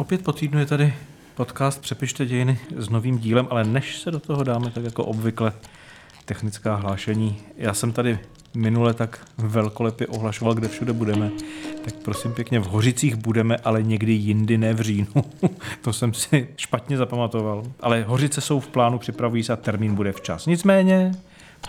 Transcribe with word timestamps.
Opět 0.00 0.24
po 0.24 0.32
týdnu 0.32 0.58
je 0.58 0.66
tady 0.66 0.94
podcast 1.34 1.80
Přepište 1.80 2.26
dějiny 2.26 2.58
s 2.76 2.88
novým 2.88 3.18
dílem, 3.18 3.46
ale 3.50 3.64
než 3.64 3.98
se 3.98 4.10
do 4.10 4.20
toho 4.20 4.44
dáme, 4.44 4.70
tak 4.70 4.84
jako 4.84 5.04
obvykle 5.04 5.52
technická 6.24 6.74
hlášení. 6.74 7.38
Já 7.56 7.74
jsem 7.74 7.92
tady 7.92 8.18
minule 8.54 8.94
tak 8.94 9.26
velkolepě 9.38 10.06
ohlašoval, 10.06 10.54
kde 10.54 10.68
všude 10.68 10.92
budeme. 10.92 11.30
Tak 11.84 11.94
prosím 11.94 12.32
pěkně, 12.32 12.60
v 12.60 12.64
Hořicích 12.64 13.14
budeme, 13.14 13.56
ale 13.56 13.82
někdy 13.82 14.12
jindy, 14.12 14.58
ne 14.58 14.74
v 14.74 14.80
říjnu. 14.80 15.24
to 15.82 15.92
jsem 15.92 16.14
si 16.14 16.48
špatně 16.56 16.96
zapamatoval. 16.96 17.64
Ale 17.80 18.02
Hořice 18.02 18.40
jsou 18.40 18.60
v 18.60 18.68
plánu, 18.68 18.98
připravují 18.98 19.42
se 19.42 19.52
a 19.52 19.56
termín 19.56 19.94
bude 19.94 20.12
včas. 20.12 20.46
Nicméně 20.46 21.12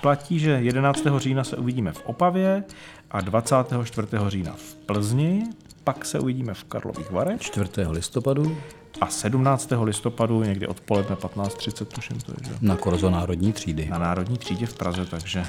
platí, 0.01 0.39
že 0.39 0.51
11. 0.51 1.03
října 1.17 1.43
se 1.43 1.57
uvidíme 1.57 1.91
v 1.91 2.01
Opavě 2.05 2.63
a 3.11 3.21
24. 3.21 4.07
října 4.27 4.53
v 4.53 4.75
Plzni, 4.75 5.43
pak 5.83 6.05
se 6.05 6.19
uvidíme 6.19 6.53
v 6.53 6.63
Karlových 6.63 7.11
Varech. 7.11 7.41
4. 7.41 7.69
listopadu. 7.89 8.57
A 9.01 9.07
17. 9.07 9.69
listopadu, 9.83 10.43
někdy 10.43 10.67
odpoledne 10.67 11.15
15.30, 11.15 11.85
tuším 11.85 12.19
to 12.19 12.31
je, 12.31 12.49
že? 12.49 12.51
Na 12.61 12.75
Korzo 12.75 13.09
Národní 13.09 13.53
třídy. 13.53 13.87
Na 13.89 13.97
Národní 13.97 14.37
třídě 14.37 14.65
v 14.65 14.73
Praze, 14.73 15.05
takže 15.05 15.45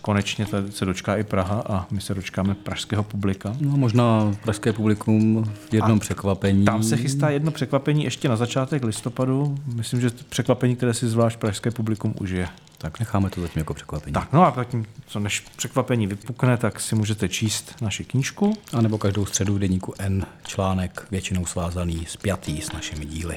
konečně 0.00 0.46
se 0.70 0.84
dočká 0.84 1.16
i 1.16 1.24
Praha 1.24 1.62
a 1.68 1.86
my 1.90 2.00
se 2.00 2.14
dočkáme 2.14 2.54
pražského 2.54 3.02
publika. 3.02 3.56
No 3.60 3.76
možná 3.76 4.36
pražské 4.42 4.72
publikum 4.72 5.44
v 5.68 5.74
jednom 5.74 5.96
a 5.96 6.00
překvapení. 6.00 6.64
Tam 6.64 6.82
se 6.82 6.96
chystá 6.96 7.30
jedno 7.30 7.50
překvapení 7.50 8.04
ještě 8.04 8.28
na 8.28 8.36
začátek 8.36 8.84
listopadu. 8.84 9.58
Myslím, 9.74 10.00
že 10.00 10.10
překvapení, 10.28 10.76
které 10.76 10.94
si 10.94 11.08
zvlášť 11.08 11.38
pražské 11.38 11.70
publikum 11.70 12.14
užije. 12.20 12.48
Tak 12.78 13.00
necháme 13.00 13.30
to 13.30 13.40
zatím 13.40 13.60
jako 13.60 13.74
překvapení. 13.74 14.12
Tak, 14.12 14.32
no 14.32 14.46
a 14.46 14.52
zatím, 14.56 14.86
co 15.06 15.20
než 15.20 15.40
překvapení 15.40 16.06
vypukne, 16.06 16.56
tak 16.56 16.80
si 16.80 16.94
můžete 16.94 17.28
číst 17.28 17.74
naši 17.82 18.04
knížku. 18.04 18.52
A 18.72 18.80
nebo 18.80 18.98
každou 18.98 19.26
středu 19.26 19.54
v 19.54 19.58
deníku 19.58 19.94
N 19.98 20.26
článek, 20.44 21.06
většinou 21.10 21.46
svázaný, 21.46 22.06
spjatý 22.08 22.60
s 22.60 22.72
našimi 22.72 23.06
díly. 23.06 23.36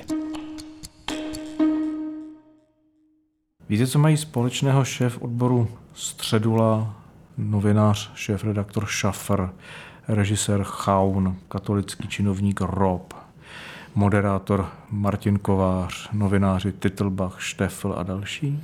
Víte, 3.70 3.88
co 3.88 4.00
mají 4.00 4.18
společného 4.18 4.86
šéf 4.86 5.22
odboru 5.22 5.68
Středula, 5.94 6.96
novinář, 7.38 8.12
šéf-redaktor 8.16 8.86
Schaffer, 8.86 9.50
režisér 10.08 10.64
Chaun, 10.64 11.36
katolický 11.48 12.08
činovník 12.08 12.62
Rob, 12.62 13.14
moderátor 13.96 14.70
Martin 14.90 15.40
Kovář, 15.40 16.10
novináři 16.14 16.72
Titlbach, 16.72 17.42
Štefl 17.42 17.96
a 17.98 18.04
další? 18.04 18.64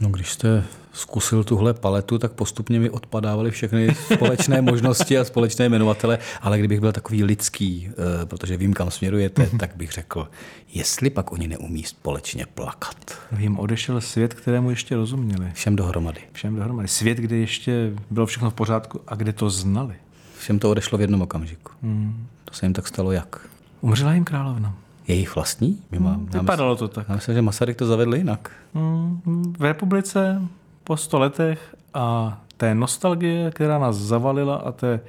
No, 0.00 0.08
když 0.08 0.32
jste 0.32 0.64
zkusil 0.92 1.44
tuhle 1.44 1.74
paletu, 1.74 2.18
tak 2.18 2.32
postupně 2.32 2.80
mi 2.80 2.90
odpadávaly 2.90 3.50
všechny 3.50 3.94
společné 4.14 4.62
možnosti 4.62 5.18
a 5.18 5.24
společné 5.24 5.64
jmenovatele, 5.64 6.18
ale 6.40 6.58
kdybych 6.58 6.80
byl 6.80 6.92
takový 6.92 7.24
lidský, 7.24 7.88
eh, 7.90 8.26
protože 8.26 8.56
vím, 8.56 8.74
kam 8.74 8.90
směrujete, 8.90 9.50
tak 9.58 9.76
bych 9.76 9.92
řekl, 9.92 10.28
jestli 10.74 11.10
pak 11.10 11.32
oni 11.32 11.48
neumí 11.48 11.82
společně 11.82 12.46
plakat. 12.46 13.18
Jim 13.38 13.58
odešel 13.58 14.00
svět, 14.00 14.34
kterému 14.34 14.70
ještě 14.70 14.96
rozuměli. 14.96 15.50
Všem 15.52 15.76
dohromady. 15.76 16.20
Všem 16.32 16.56
dohromady. 16.56 16.88
Svět, 16.88 17.18
kde 17.18 17.36
ještě 17.36 17.92
bylo 18.10 18.26
všechno 18.26 18.50
v 18.50 18.54
pořádku 18.54 19.00
a 19.06 19.14
kde 19.14 19.32
to 19.32 19.50
znali. 19.50 19.94
Všem 20.38 20.58
to 20.58 20.70
odešlo 20.70 20.98
v 20.98 21.00
jednom 21.00 21.22
okamžiku. 21.22 21.72
Hmm. 21.82 22.26
To 22.44 22.54
se 22.54 22.66
jim 22.66 22.72
tak 22.72 22.88
stalo 22.88 23.12
jak? 23.12 23.48
Umřela 23.80 24.14
jim 24.14 24.24
královna. 24.24 24.74
Jejich 25.08 25.34
vlastní? 25.34 25.82
My 25.90 25.98
mám, 25.98 26.14
hmm, 26.14 26.28
vypadalo 26.28 26.76
to 26.76 26.88
tak. 26.88 27.08
Já 27.08 27.14
myslím, 27.14 27.34
že 27.34 27.42
Masaryk 27.42 27.76
to 27.76 27.86
zavedl 27.86 28.14
jinak. 28.14 28.50
Hmm, 28.74 29.54
v 29.58 29.62
republice 29.62 30.42
po 30.84 30.96
sto 30.96 31.18
letech 31.18 31.76
a 31.94 32.38
té 32.56 32.74
nostalgie, 32.74 33.50
která 33.50 33.78
nás 33.78 33.96
zavalila 33.96 34.56
a 34.56 34.72
té 34.72 35.00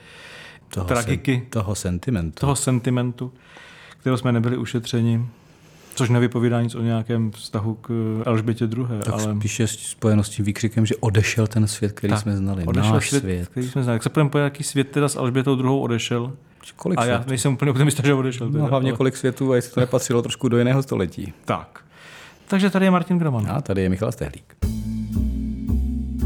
toho 0.69 0.87
tragiky. 0.87 1.41
Se, 1.43 1.49
toho 1.49 1.75
sentimentu. 1.75 2.39
Toho 2.39 2.55
sentimentu, 2.55 3.33
kterého 3.99 4.17
jsme 4.17 4.31
nebyli 4.31 4.57
ušetřeni. 4.57 5.25
Což 5.95 6.09
nevypovídá 6.09 6.61
nic 6.61 6.75
o 6.75 6.81
nějakém 6.81 7.31
vztahu 7.31 7.75
k 7.75 7.91
Alžbětě 8.25 8.65
II. 8.65 8.85
Tak 9.03 9.13
ale... 9.13 9.35
spíše 9.35 9.67
spojeno 9.67 10.23
s 10.23 10.29
tím 10.29 10.45
výkřikem, 10.45 10.85
že 10.85 10.95
odešel 10.95 11.47
ten 11.47 11.67
svět, 11.67 11.91
který 11.91 12.11
tak, 12.11 12.21
jsme 12.21 12.37
znali. 12.37 12.65
Odešel 12.65 12.93
Náš 12.93 13.09
svět, 13.09 13.19
svět. 13.19 13.49
Který 13.49 13.69
jsme 13.69 13.83
znali. 13.83 13.95
Jak 13.95 14.03
se 14.03 14.09
půjdeme 14.09 14.29
po 14.29 14.37
jaký 14.37 14.63
svět 14.63 14.91
teda 14.91 15.09
s 15.09 15.15
Alžbětou 15.15 15.59
II. 15.59 15.81
odešel? 15.81 16.33
Kolik 16.75 16.99
a 16.99 17.05
já 17.05 17.15
světů? 17.15 17.29
nejsem 17.29 17.53
úplně 17.53 17.71
optimista, 17.71 18.03
že 18.05 18.13
odešel. 18.13 18.47
Teda, 18.51 18.63
no, 18.63 18.69
hlavně 18.69 18.91
ale... 18.91 18.97
kolik 18.97 19.17
světů 19.17 19.51
a 19.51 19.55
jestli 19.55 19.71
to 19.71 19.79
nepatřilo 19.79 20.21
trošku 20.21 20.49
do 20.49 20.57
jiného 20.57 20.83
století. 20.83 21.33
Tak. 21.45 21.79
Takže 22.47 22.69
tady 22.69 22.85
je 22.85 22.91
Martin 22.91 23.19
Groman. 23.19 23.47
A 23.51 23.61
tady 23.61 23.81
je 23.81 23.89
Michal 23.89 24.11
Stehlík. 24.11 24.55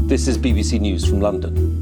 This 0.08 0.28
is 0.28 0.36
BBC 0.36 0.72
News 0.72 1.04
from 1.04 1.22
London. 1.22 1.81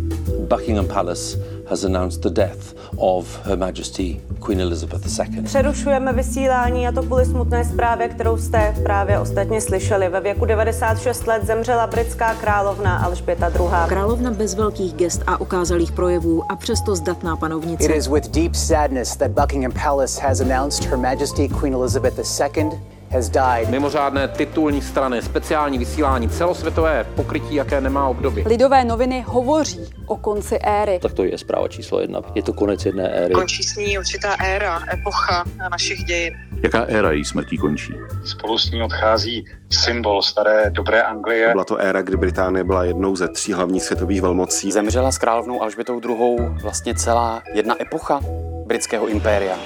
Buckingham 0.50 0.88
Palace 0.88 1.38
has 1.68 1.84
announced 1.84 2.22
the 2.22 2.30
death 2.30 2.74
of 2.96 3.46
Her 3.46 3.56
Majesty 3.56 4.20
Queen 4.40 4.60
Elizabeth 4.60 5.06
II. 5.18 5.42
Přerušujeme 5.42 6.12
vysílání 6.12 6.88
a 6.88 6.92
to 6.92 7.02
kvůli 7.02 7.26
smutné 7.26 7.64
zprávě, 7.64 8.08
kterou 8.08 8.36
jste 8.36 8.74
právě 8.82 9.18
ostatně 9.18 9.60
slyšeli. 9.60 10.08
Ve 10.08 10.20
věku 10.20 10.44
96 10.44 11.26
let 11.26 11.46
zemřela 11.46 11.86
britská 11.86 12.34
královna 12.34 12.98
Alžběta 12.98 13.48
II. 13.48 13.88
Královna 13.88 14.30
bez 14.30 14.54
velkých 14.54 14.94
gest 14.94 15.22
a 15.26 15.40
ukázalých 15.40 15.92
projevů 15.92 16.52
a 16.52 16.56
přesto 16.56 16.96
zdatná 16.96 17.36
panovnice. 17.36 17.84
It 17.84 17.96
is 17.96 18.08
with 18.08 18.30
deep 18.30 18.54
sadness 18.54 19.16
that 19.16 19.30
Buckingham 19.30 19.72
Palace 19.72 20.22
has 20.22 20.40
announced 20.40 20.84
Her 20.84 20.98
Majesty 20.98 21.48
Queen 21.48 21.74
Elizabeth 21.74 22.18
II 22.18 22.89
has 23.12 23.28
died. 23.30 23.68
Mimořádné 23.68 24.28
titulní 24.28 24.82
strany, 24.82 25.22
speciální 25.22 25.78
vysílání, 25.78 26.28
celosvětové 26.28 27.04
pokrytí, 27.14 27.54
jaké 27.54 27.80
nemá 27.80 28.08
obdoby. 28.08 28.44
Lidové 28.46 28.84
noviny 28.84 29.24
hovoří 29.26 29.80
o 30.06 30.16
konci 30.16 30.58
éry. 30.58 30.98
Tak 31.02 31.12
to 31.12 31.24
je 31.24 31.38
zpráva 31.38 31.68
číslo 31.68 32.00
jedna. 32.00 32.20
Je 32.34 32.42
to 32.42 32.52
konec 32.52 32.86
jedné 32.86 33.08
éry. 33.08 33.34
Končí 33.34 33.62
s 33.62 33.76
ní 33.76 33.98
určitá 33.98 34.36
éra, 34.44 34.82
epocha 34.92 35.44
našich 35.70 36.04
dějin. 36.04 36.34
Jaká 36.62 36.84
éra 36.84 37.10
její 37.12 37.24
smrtí 37.24 37.58
končí? 37.58 37.94
Spolu 38.24 38.58
s 38.58 38.70
ní 38.70 38.82
odchází 38.82 39.44
symbol 39.70 40.22
staré 40.22 40.70
dobré 40.70 41.02
Anglie. 41.02 41.48
Byla 41.52 41.64
to 41.64 41.76
éra, 41.76 42.02
kdy 42.02 42.16
Británie 42.16 42.64
byla 42.64 42.84
jednou 42.84 43.16
ze 43.16 43.28
tří 43.28 43.52
hlavních 43.52 43.82
světových 43.82 44.22
velmocí. 44.22 44.72
Zemřela 44.72 45.12
s 45.12 45.18
královnou 45.18 45.62
Alžbětou 45.62 46.00
II. 46.00 46.36
vlastně 46.62 46.94
celá 46.94 47.42
jedna 47.54 47.82
epocha 47.82 48.20
britského 48.66 49.08
impéria. 49.08 49.56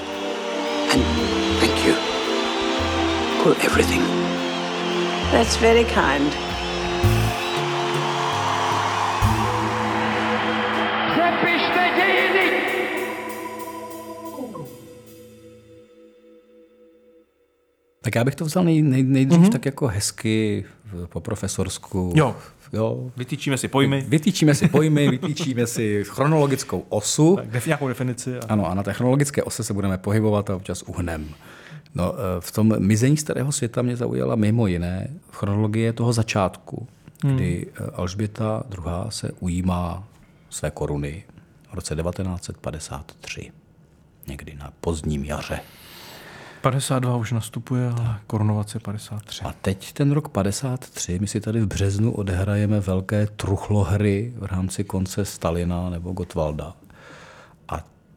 You 0.95 1.24
for 3.45 3.55
everything. 3.61 4.01
That's 5.33 5.57
very 5.57 5.85
kind. 5.85 6.33
Tak 18.01 18.15
já 18.15 18.25
bych 18.25 18.35
to 18.35 18.45
vzal 18.45 18.65
nej, 18.65 18.83
nej, 18.83 19.03
nejdřív 19.03 19.41
mm-hmm. 19.41 19.53
tak 19.53 19.67
jako 19.67 19.87
hezky 19.87 20.65
po 21.09 21.21
profesorsku. 21.21 22.13
Jo. 22.17 22.37
jo. 22.73 23.11
Vytýčíme 23.17 23.59
si 23.59 23.69
pojmy. 23.69 24.05
Vytýčíme 24.09 24.55
si 24.55 24.69
pojmy, 24.69 25.11
vytýčíme 25.19 25.67
si 25.67 26.05
chronologickou 26.07 26.85
osu. 26.89 27.37
Tak, 27.53 27.67
nějakou 27.67 27.89
definici. 27.89 28.39
A... 28.39 28.41
Ano, 28.49 28.71
a 28.71 28.75
na 28.75 28.83
té 28.83 28.93
chronologické 28.93 29.43
ose 29.43 29.65
se 29.65 29.73
budeme 29.73 29.99
pohybovat 29.99 30.51
a 30.51 30.57
občas 30.57 30.83
uhnem. 30.83 31.35
No, 31.95 32.15
e, 32.15 32.41
v 32.41 32.53
tom 32.53 32.75
mizení 32.79 33.17
starého 33.17 33.53
světa 33.53 33.83
mě 33.83 33.97
zaujala 33.97 34.35
mimo 34.35 34.67
jiné 34.67 35.09
chronologie 35.33 35.93
toho 35.93 36.13
začátku, 36.13 36.89
hmm. 37.25 37.37
kdy 37.37 37.67
e, 37.67 37.85
Alžběta 37.91 38.63
II. 38.79 38.85
se 39.09 39.31
ujímá 39.41 40.09
své 40.51 40.71
koruny 40.71 41.25
v 41.71 41.75
roce 41.75 41.97
1953, 41.97 43.53
někdy 44.27 44.55
na 44.55 44.73
pozdním 44.81 45.25
jaře. 45.25 45.61
52 46.61 47.17
už 47.17 47.33
nastupuje, 47.33 47.89
ale 47.89 48.21
korunovace 48.27 48.79
53. 48.79 49.45
A 49.45 49.55
teď 49.63 49.93
ten 49.93 50.13
rok 50.13 50.29
53, 50.29 51.19
my 51.19 51.27
si 51.27 51.41
tady 51.41 51.61
v 51.61 51.67
březnu 51.67 52.13
odehrajeme 52.13 52.81
velké 52.81 53.27
truchlohry 53.27 54.33
v 54.37 54.45
rámci 54.45 54.85
konce 54.85 55.25
Stalina 55.25 55.91
nebo 55.91 56.13
Gotwalda. 56.13 56.75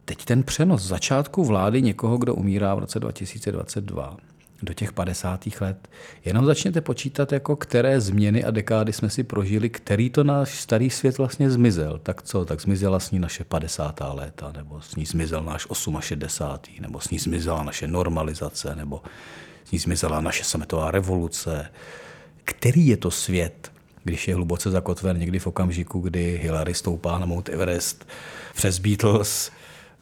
Teď 0.08 0.24
ten 0.24 0.42
přenos 0.42 0.82
začátku 0.82 1.44
vlády 1.44 1.82
někoho, 1.82 2.18
kdo 2.18 2.34
umírá 2.34 2.74
v 2.74 2.78
roce 2.78 3.00
2022 3.00 4.16
do 4.62 4.74
těch 4.74 4.92
50. 4.92 5.48
let. 5.60 5.88
Jenom 6.24 6.46
začněte 6.46 6.80
počítat, 6.80 7.32
jako 7.32 7.56
které 7.56 8.00
změny 8.00 8.44
a 8.44 8.50
dekády 8.50 8.92
jsme 8.92 9.10
si 9.10 9.24
prožili, 9.24 9.70
který 9.70 10.10
to 10.10 10.24
náš 10.24 10.60
starý 10.60 10.90
svět 10.90 11.18
vlastně 11.18 11.50
zmizel. 11.50 11.98
Tak 12.02 12.22
co, 12.22 12.44
tak 12.44 12.60
zmizela 12.60 13.00
s 13.00 13.10
ní 13.10 13.18
naše 13.18 13.44
50. 13.44 14.00
léta, 14.12 14.52
nebo 14.56 14.80
s 14.80 14.96
ní 14.96 15.06
zmizel 15.06 15.42
náš 15.42 15.66
68. 16.00 16.74
nebo 16.80 17.00
s 17.00 17.10
ní 17.10 17.18
zmizela 17.18 17.62
naše 17.62 17.88
normalizace, 17.88 18.76
nebo 18.76 19.02
s 19.64 19.70
ní 19.70 19.78
zmizela 19.78 20.20
naše 20.20 20.44
sametová 20.44 20.90
revoluce. 20.90 21.70
Který 22.44 22.86
je 22.86 22.96
to 22.96 23.10
svět, 23.10 23.72
když 24.04 24.28
je 24.28 24.34
hluboce 24.34 24.70
zakotven 24.70 25.18
někdy 25.18 25.38
v 25.38 25.46
okamžiku, 25.46 26.00
kdy 26.00 26.40
Hillary 26.42 26.74
stoupá 26.74 27.18
na 27.18 27.26
Mount 27.26 27.48
Everest 27.48 28.06
přes 28.54 28.78
Beatles, 28.78 29.50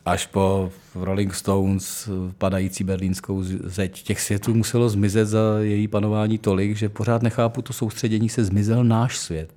až 0.06 0.26
po 0.26 0.70
Rolling 0.94 1.34
Stones 1.34 2.08
padající 2.38 2.84
berlínskou 2.84 3.42
zeď. 3.42 4.02
Těch 4.02 4.20
světů 4.20 4.54
muselo 4.54 4.88
zmizet 4.88 5.28
za 5.28 5.40
její 5.60 5.88
panování 5.88 6.38
tolik, 6.38 6.76
že 6.76 6.88
pořád 6.88 7.22
nechápu 7.22 7.62
to 7.62 7.72
soustředění 7.72 8.28
se 8.28 8.44
zmizel 8.44 8.84
náš 8.84 9.18
svět. 9.18 9.50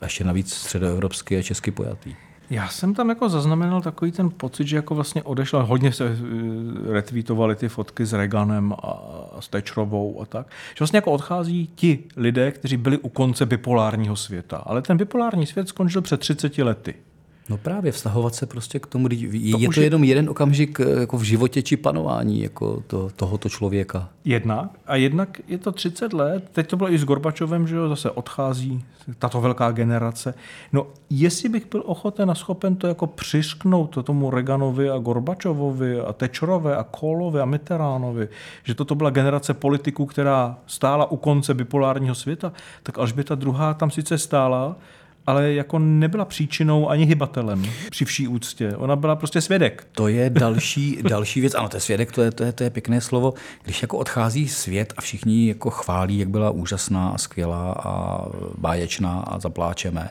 A 0.00 0.04
ještě 0.04 0.24
navíc 0.24 0.54
středoevropský 0.54 1.36
a 1.36 1.42
česky 1.42 1.70
pojatý. 1.70 2.14
Já 2.50 2.68
jsem 2.68 2.94
tam 2.94 3.08
jako 3.08 3.28
zaznamenal 3.28 3.82
takový 3.82 4.12
ten 4.12 4.30
pocit, 4.30 4.66
že 4.66 4.76
jako 4.76 4.94
vlastně 4.94 5.22
odešla, 5.22 5.62
hodně 5.62 5.92
se 5.92 6.06
eh, 6.06 6.92
retweetovali 6.92 7.56
ty 7.56 7.68
fotky 7.68 8.06
s 8.06 8.12
Reaganem 8.12 8.72
a 8.72 9.36
s 9.40 9.48
Thatcherovou 9.48 10.22
a 10.22 10.26
tak, 10.26 10.46
že 10.68 10.76
vlastně 10.78 10.96
jako 10.96 11.12
odchází 11.12 11.70
ti 11.74 11.98
lidé, 12.16 12.52
kteří 12.52 12.76
byli 12.76 12.98
u 12.98 13.08
konce 13.08 13.46
bipolárního 13.46 14.16
světa. 14.16 14.56
Ale 14.56 14.82
ten 14.82 14.96
bipolární 14.96 15.46
svět 15.46 15.68
skončil 15.68 16.02
před 16.02 16.20
30 16.20 16.58
lety. 16.58 16.94
No 17.48 17.58
právě 17.58 17.92
vztahovat 17.92 18.34
se 18.34 18.46
prostě 18.46 18.78
k 18.78 18.86
tomu, 18.86 19.08
je 19.10 19.52
to, 19.52 19.58
je 19.60 19.68
to 19.68 19.80
jenom 19.80 20.04
jeden 20.04 20.30
okamžik 20.30 20.80
eh, 20.80 21.00
jako 21.00 21.16
v 21.16 21.22
životě 21.22 21.62
či 21.62 21.76
panování 21.76 22.42
jako 22.42 22.82
to, 22.86 23.10
tohoto 23.16 23.48
člověka. 23.48 24.08
Jednak. 24.24 24.70
A 24.86 24.96
jednak 24.96 25.40
je 25.48 25.58
to 25.58 25.72
30 25.72 26.12
let, 26.12 26.44
teď 26.52 26.66
to 26.66 26.76
bylo 26.76 26.92
i 26.92 26.98
s 26.98 27.04
Gorbačovem, 27.04 27.68
že 27.68 27.76
jo, 27.76 27.88
zase 27.88 28.10
odchází 28.10 28.84
tato 29.18 29.40
velká 29.40 29.70
generace. 29.70 30.34
No, 30.72 30.86
jestli 31.10 31.48
bych 31.48 31.70
byl 31.70 31.82
ochoten 31.86 32.30
a 32.30 32.34
schopen 32.34 32.76
to 32.76 32.86
jako 32.86 33.06
přišknout 33.06 33.90
to 33.90 34.02
tomu 34.02 34.30
Reganovi 34.30 34.90
a 34.90 34.98
Gorbačovovi 34.98 36.00
a 36.00 36.12
Tečerové 36.12 36.76
a 36.76 36.82
Kolovi 36.82 37.40
a 37.40 37.44
Mitteránovi, 37.44 38.28
že 38.64 38.74
toto 38.74 38.94
byla 38.94 39.10
generace 39.10 39.54
politiků, 39.54 40.06
která 40.06 40.58
stála 40.66 41.10
u 41.10 41.16
konce 41.16 41.54
bipolárního 41.54 42.14
světa, 42.14 42.52
tak 42.82 42.98
Alžběta 42.98 43.34
druhá 43.34 43.74
tam 43.74 43.90
sice 43.90 44.18
stála, 44.18 44.76
ale 45.26 45.52
jako 45.52 45.78
nebyla 45.78 46.24
příčinou 46.24 46.90
ani 46.90 47.04
hybatelem 47.04 47.64
při 47.90 48.04
vší 48.04 48.28
úctě. 48.28 48.76
Ona 48.76 48.96
byla 48.96 49.16
prostě 49.16 49.40
svědek. 49.40 49.86
To 49.92 50.08
je 50.08 50.30
další, 50.30 50.98
další 51.08 51.40
věc. 51.40 51.54
Ano, 51.54 51.68
to 51.68 51.76
je 51.76 51.80
svědek, 51.80 52.12
to 52.12 52.22
je, 52.22 52.30
to, 52.30 52.44
je, 52.44 52.52
to 52.52 52.64
je 52.64 52.70
pěkné 52.70 53.00
slovo. 53.00 53.34
Když 53.62 53.82
jako 53.82 53.98
odchází 53.98 54.48
svět 54.48 54.94
a 54.96 55.00
všichni 55.00 55.48
jako 55.48 55.70
chválí, 55.70 56.18
jak 56.18 56.28
byla 56.28 56.50
úžasná 56.50 57.08
a 57.08 57.18
skvělá 57.18 57.72
a 57.72 58.24
báječná 58.58 59.20
a 59.20 59.38
zapláčeme, 59.38 60.10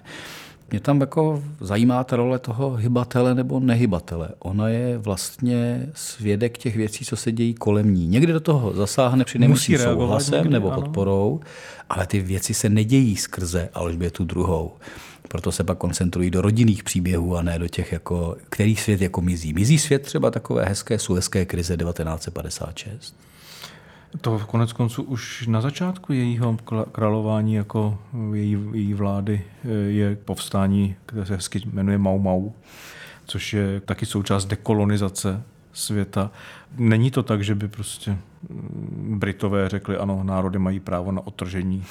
mě 0.71 0.79
tam 0.79 1.01
jako 1.01 1.43
zajímá 1.59 2.03
ta 2.03 2.15
role 2.15 2.39
toho 2.39 2.75
hybatele 2.75 3.35
nebo 3.35 3.59
nehybatele. 3.59 4.29
Ona 4.39 4.69
je 4.69 4.97
vlastně 4.97 5.89
svědek 5.93 6.57
těch 6.57 6.75
věcí, 6.75 7.05
co 7.05 7.15
se 7.15 7.31
dějí 7.31 7.53
kolem 7.53 7.93
ní. 7.93 8.07
Někdy 8.07 8.33
do 8.33 8.39
toho 8.39 8.73
zasáhne 8.73 9.25
při 9.25 9.39
nejmenším 9.39 9.77
souhlasem 9.77 10.33
někdy, 10.33 10.49
nebo 10.49 10.71
ano. 10.71 10.81
podporou, 10.81 11.39
ale 11.89 12.07
ty 12.07 12.19
věci 12.19 12.53
se 12.53 12.69
nedějí 12.69 13.15
skrze 13.15 13.69
Alžbětu 13.73 14.23
druhou. 14.23 14.71
Proto 15.27 15.51
se 15.51 15.63
pak 15.63 15.77
koncentrují 15.77 16.31
do 16.31 16.41
rodinných 16.41 16.83
příběhů 16.83 17.37
a 17.37 17.41
ne 17.41 17.59
do 17.59 17.67
těch, 17.67 17.91
jako, 17.91 18.35
který 18.49 18.75
svět 18.75 19.01
jako 19.01 19.21
mizí. 19.21 19.53
Mizí 19.53 19.79
svět 19.79 20.01
třeba 20.01 20.31
takové 20.31 20.65
hezké 20.65 20.99
suezké 20.99 21.45
krize 21.45 21.77
1956. 21.77 23.15
To 24.21 24.39
konec 24.39 24.73
konců 24.73 25.03
už 25.03 25.47
na 25.47 25.61
začátku 25.61 26.13
jejího 26.13 26.57
králování 26.91 27.53
jako 27.53 27.97
její, 28.33 28.57
její 28.73 28.93
vlády 28.93 29.41
eh, 29.63 29.69
je 29.69 30.15
povstání, 30.15 30.95
které 31.05 31.25
se 31.25 31.35
hezky 31.35 31.61
jmenuje 31.65 31.97
Mau 31.97 32.19
Mau, 32.19 32.53
což 33.25 33.53
je 33.53 33.79
taky 33.79 34.05
součást 34.05 34.45
dekolonizace 34.45 35.43
světa. 35.73 36.31
Není 36.77 37.11
to 37.11 37.23
tak, 37.23 37.43
že 37.43 37.55
by 37.55 37.67
prostě 37.67 38.17
Britové 38.99 39.69
řekli, 39.69 39.97
ano, 39.97 40.23
národy 40.23 40.59
mají 40.59 40.79
právo 40.79 41.11
na 41.11 41.27
otržení, 41.27 41.83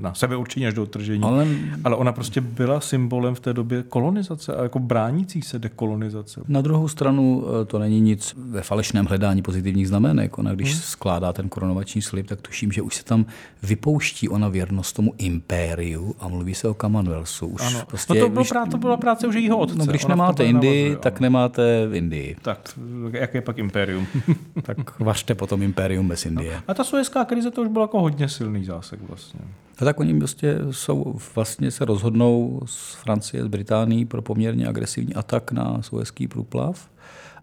na 0.00 0.14
sebe 0.14 0.36
určitě 0.36 0.66
až 0.66 0.74
do 0.74 0.82
otržení, 0.82 1.22
ale... 1.24 1.46
ale 1.84 1.96
ona 1.96 2.12
prostě 2.12 2.40
byla 2.40 2.80
symbolem 2.80 3.34
v 3.34 3.40
té 3.40 3.52
době 3.52 3.82
kolonizace 3.82 4.54
a 4.56 4.62
jako 4.62 4.78
bránící 4.78 5.42
se 5.42 5.58
dekolonizace. 5.58 6.40
Na 6.48 6.60
druhou 6.60 6.88
stranu 6.88 7.44
eh, 7.44 7.64
to 7.64 7.78
není 7.78 8.00
nic 8.00 8.34
ve 8.36 8.62
falešném 8.62 9.06
hledání 9.06 9.42
pozitivních 9.42 9.88
znamenek. 9.88 10.38
Ona 10.38 10.54
když 10.54 10.72
hmm. 10.72 10.80
skládá 10.80 11.32
ten 11.32 11.48
koronovační 11.48 12.02
slib, 12.02 12.26
tak 12.26 12.40
tuším, 12.40 12.72
že 12.72 12.82
už 12.82 12.94
se 12.94 13.04
tam 13.04 13.26
vypouští 13.62 14.28
ona 14.28 14.48
věrnost 14.48 14.96
tomu 14.96 15.14
impériu 15.18 16.14
a 16.20 16.28
mluví 16.28 16.54
se 16.54 16.68
o 16.68 16.74
Commonwealthu. 16.74 17.46
Už 17.46 17.62
ano. 17.62 17.82
Prostě, 17.86 18.14
no 18.14 18.20
to, 18.20 18.28
bylo 18.28 18.44
prá- 18.44 18.70
to 18.70 18.78
byla 18.78 18.96
práce 18.96 19.26
už 19.26 19.34
jejího 19.34 19.58
otce. 19.58 19.78
No, 19.78 19.86
když 19.86 20.04
ona 20.04 20.14
nemáte 20.14 20.44
Indii, 20.44 20.96
tak 20.96 21.20
nemáte 21.20 21.86
v 21.86 21.94
Indii. 21.94 22.36
Tak, 22.42 22.78
jaké 23.12 23.38
je 23.38 23.42
pak 23.42 23.58
impérium? 23.58 24.06
tak 24.62 25.00
vařte 25.00 25.34
potom 25.34 25.62
impérium 25.62 25.92
imperium 25.92 26.08
bez 26.08 26.26
Indie. 26.26 26.54
No. 26.54 26.62
A 26.68 26.74
ta 26.74 26.84
suezká 26.84 27.24
krize 27.24 27.50
to 27.50 27.62
už 27.62 27.68
byl 27.68 27.82
jako 27.82 28.00
hodně 28.00 28.28
silný 28.28 28.64
zásek 28.64 29.00
vlastně. 29.08 29.40
A 29.78 29.84
tak 29.84 30.00
oni 30.00 30.18
prostě 30.18 30.58
jsou, 30.70 31.18
vlastně 31.34 31.70
se 31.70 31.84
rozhodnou 31.84 32.60
z 32.64 32.94
Francie, 32.94 33.44
z 33.44 33.46
Británií 33.46 34.04
pro 34.04 34.22
poměrně 34.22 34.68
agresivní 34.68 35.14
atak 35.14 35.52
na 35.52 35.82
suezký 35.82 36.28
průplav. 36.28 36.88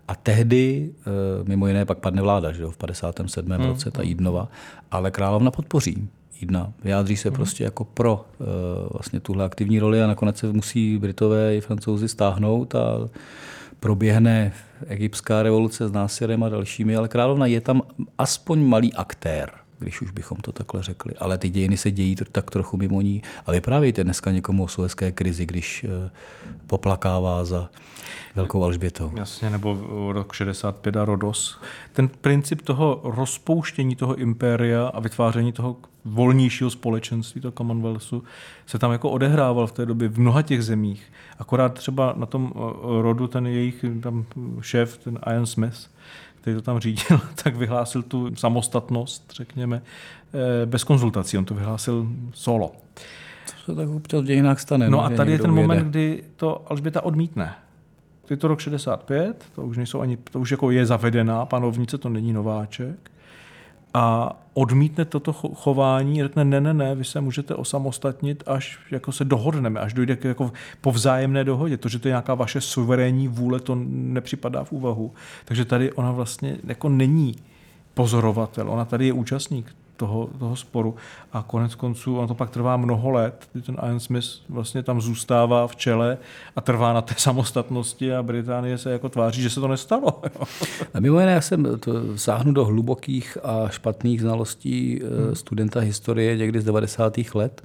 A 0.07 0.15
tehdy, 0.15 0.91
eh, 1.01 1.44
mimo 1.44 1.68
jiné, 1.68 1.86
pak 1.86 1.97
padne 1.97 2.21
vláda, 2.21 2.51
že 2.51 2.63
jo, 2.63 2.71
v 2.71 2.77
57. 2.77 3.57
Hmm. 3.57 3.68
roce, 3.68 3.92
ta 3.92 4.01
Jídnova, 4.01 4.47
ale 4.92 5.12
královna 5.12 5.51
podpoří 5.51 6.09
Jídna. 6.42 6.74
Vyjádří 6.83 7.18
se 7.18 7.30
hmm. 7.30 7.35
prostě 7.35 7.63
jako 7.63 7.83
pro 7.85 8.25
eh, 8.42 8.45
vlastně 8.92 9.19
tuhle 9.19 9.45
aktivní 9.45 9.80
roli 9.80 10.03
a 10.03 10.07
nakonec 10.07 10.38
se 10.38 10.53
musí 10.53 10.97
Britové 10.97 11.56
i 11.56 11.62
Francouzi 11.62 12.07
stáhnout 12.07 12.75
a 12.75 13.09
proběhne 13.79 14.53
egyptská 14.87 15.43
revoluce 15.43 15.87
s 15.87 15.91
Násirem 15.91 16.43
a 16.43 16.49
dalšími, 16.49 16.95
ale 16.95 17.07
královna 17.07 17.45
je 17.45 17.61
tam 17.61 17.81
aspoň 18.17 18.63
malý 18.63 18.93
aktér 18.93 19.51
když 19.79 20.01
už 20.01 20.11
bychom 20.11 20.37
to 20.37 20.51
takhle 20.51 20.83
řekli. 20.83 21.13
Ale 21.19 21.37
ty 21.37 21.49
dějiny 21.49 21.77
se 21.77 21.91
dějí 21.91 22.15
tak 22.31 22.51
trochu 22.51 22.77
mimo 22.77 23.01
ní. 23.01 23.21
A 23.45 23.51
vyprávějte 23.51 24.03
dneska 24.03 24.31
někomu 24.31 24.63
o 24.63 24.67
suezké 24.67 25.11
krizi, 25.11 25.45
když 25.45 25.83
eh, 25.83 26.09
poplakává 26.67 27.45
za 27.45 27.69
velkou 28.35 28.63
Alžbětou. 28.63 29.11
Jasně, 29.15 29.49
nebo 29.49 29.77
rok 30.13 30.33
65 30.33 30.97
a 30.97 31.05
Rodos. 31.05 31.61
Ten 31.93 32.07
princip 32.07 32.61
toho 32.61 33.01
rozpouštění 33.03 33.95
toho 33.95 34.15
impéria 34.15 34.87
a 34.87 34.99
vytváření 34.99 35.51
toho 35.51 35.77
volnějšího 36.05 36.69
společenství, 36.69 37.41
toho 37.41 37.51
Commonwealthu, 37.51 38.23
se 38.65 38.79
tam 38.79 38.91
jako 38.91 39.09
odehrával 39.09 39.67
v 39.67 39.71
té 39.71 39.85
době 39.85 40.07
v 40.07 40.19
mnoha 40.19 40.41
těch 40.41 40.63
zemích. 40.63 41.03
Akorát 41.39 41.73
třeba 41.73 42.13
na 42.17 42.25
tom 42.25 42.53
eh, 42.55 42.59
rodu 43.01 43.27
ten 43.27 43.47
jejich 43.47 43.85
tam 44.01 44.25
šéf, 44.61 44.97
ten 44.97 45.19
Ian 45.27 45.45
Smith, 45.45 45.89
který 46.41 46.56
to 46.56 46.62
tam 46.62 46.80
řídil, 46.80 47.19
tak 47.44 47.56
vyhlásil 47.56 48.03
tu 48.03 48.36
samostatnost, 48.36 49.31
řekněme, 49.36 49.81
eh, 50.33 50.65
bez 50.65 50.83
konzultací. 50.83 51.38
On 51.38 51.45
to 51.45 51.53
vyhlásil 51.53 52.07
solo. 52.33 52.71
To 53.45 53.71
se 53.71 53.75
tak 53.75 53.89
občas 53.89 54.21
v 54.21 54.25
dějinách 54.25 54.59
stane. 54.59 54.89
No, 54.89 55.06
a 55.06 55.09
tady 55.09 55.31
je 55.31 55.39
ten 55.39 55.51
moment, 55.51 55.88
kdy 55.88 56.24
to 56.36 56.71
Alžběta 56.71 57.01
odmítne. 57.01 57.56
Je 58.30 58.38
to 58.38 58.47
rok 58.47 58.59
65, 58.59 59.45
to 59.56 59.62
už 59.62 59.77
nejsou 59.77 60.01
ani, 60.01 60.18
to 60.18 60.39
už 60.39 60.51
jako 60.51 60.71
je 60.71 60.86
zavedená 60.86 61.45
panovnice, 61.45 61.97
to 61.97 62.09
není 62.09 62.33
nováček 62.33 63.12
a 63.94 64.36
odmítne 64.53 65.06
toto 65.06 65.33
chování, 65.33 66.24
řekne 66.24 66.45
ne, 66.45 66.62
ne, 66.62 66.74
ne, 66.74 66.95
vy 66.95 67.06
se 67.06 67.21
můžete 67.21 67.56
osamostatnit, 67.56 68.44
až 68.47 68.80
jako 68.91 69.12
se 69.12 69.25
dohodneme, 69.25 69.80
až 69.80 69.94
dojde 69.94 70.15
k 70.15 70.24
jako 70.24 70.51
po 70.81 70.91
vzájemné 70.91 71.44
dohodě. 71.44 71.77
To, 71.77 71.89
že 71.89 72.00
to 72.00 72.07
je 72.07 72.12
nějaká 72.12 72.36
vaše 72.36 72.62
suverénní 72.62 73.27
vůle, 73.27 73.59
to 73.59 73.77
nepřipadá 73.89 74.63
v 74.63 74.71
úvahu. 74.71 75.13
Takže 75.45 75.65
tady 75.65 75.91
ona 75.91 76.12
vlastně 76.12 76.57
jako 76.63 76.89
není 76.89 77.36
pozorovatel, 77.99 78.71
ona 78.71 78.85
tady 78.85 79.07
je 79.07 79.13
účastník 79.13 79.75
toho, 79.97 80.29
toho 80.39 80.56
sporu. 80.56 80.95
A 81.33 81.44
konec 81.47 81.75
konců, 81.75 82.18
ono 82.18 82.27
to 82.27 82.35
pak 82.35 82.49
trvá 82.49 82.77
mnoho 82.77 83.09
let, 83.09 83.47
kdy 83.51 83.61
ten 83.61 83.77
Ian 83.85 83.99
Smith 83.99 84.25
vlastně 84.49 84.83
tam 84.83 85.01
zůstává 85.01 85.68
v 85.68 85.75
čele 85.75 86.18
a 86.56 86.61
trvá 86.61 86.94
na 86.94 87.01
té 87.01 87.13
samostatnosti 87.18 88.13
a 88.13 88.23
Británie 88.23 88.77
se 88.77 88.91
jako 88.91 89.09
tváří, 89.09 89.41
že 89.41 89.49
se 89.49 89.59
to 89.59 89.68
nestalo. 89.68 90.21
a 90.94 90.99
mimo 90.99 91.19
jiné, 91.19 91.31
já 91.31 91.41
jsem 91.41 91.79
to 91.79 92.18
sáhnu 92.18 92.51
do 92.51 92.65
hlubokých 92.65 93.37
a 93.44 93.69
špatných 93.69 94.21
znalostí 94.21 95.01
eh, 95.01 95.07
hmm. 95.07 95.35
studenta 95.35 95.79
historie 95.79 96.37
někdy 96.37 96.61
z 96.61 96.65
90. 96.65 97.18
let, 97.33 97.61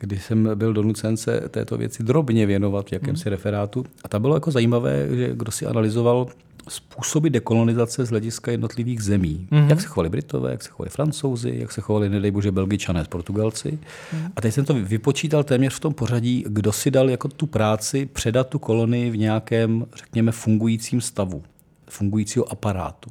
kdy 0.00 0.18
jsem 0.18 0.50
byl 0.54 0.72
donucen 0.72 1.16
se 1.16 1.40
této 1.40 1.78
věci 1.78 2.02
drobně 2.02 2.46
věnovat 2.46 2.88
v 2.88 2.92
jakémsi 2.92 3.24
hmm. 3.24 3.30
referátu. 3.30 3.84
A 4.04 4.08
tam 4.08 4.22
bylo 4.22 4.34
jako 4.34 4.50
zajímavé, 4.50 5.08
že 5.16 5.30
kdo 5.34 5.52
si 5.52 5.66
analyzoval 5.66 6.26
způsoby 6.68 7.28
dekolonizace 7.28 8.04
z 8.04 8.10
hlediska 8.10 8.50
jednotlivých 8.50 9.02
zemí. 9.02 9.48
Mm-hmm. 9.50 9.68
Jak 9.68 9.80
se 9.80 9.86
chovali 9.86 10.08
Britové, 10.08 10.50
jak 10.50 10.62
se 10.62 10.70
chovali 10.70 10.90
Francouzi, 10.90 11.54
jak 11.58 11.72
se 11.72 11.80
chovali, 11.80 12.08
nedej 12.08 12.30
bože, 12.30 12.52
Belgičané, 12.52 13.04
Portugalci. 13.08 13.68
Mm-hmm. 13.68 14.30
A 14.36 14.40
teď 14.40 14.54
jsem 14.54 14.64
to 14.64 14.74
vypočítal 14.74 15.44
téměř 15.44 15.74
v 15.74 15.80
tom 15.80 15.94
pořadí, 15.94 16.44
kdo 16.48 16.72
si 16.72 16.90
dal 16.90 17.10
jako 17.10 17.28
tu 17.28 17.46
práci 17.46 18.06
předat 18.06 18.48
tu 18.48 18.58
kolonii 18.58 19.10
v 19.10 19.16
nějakém, 19.16 19.86
řekněme, 19.96 20.32
fungujícím 20.32 21.00
stavu, 21.00 21.42
fungujícího 21.90 22.52
aparátu. 22.52 23.10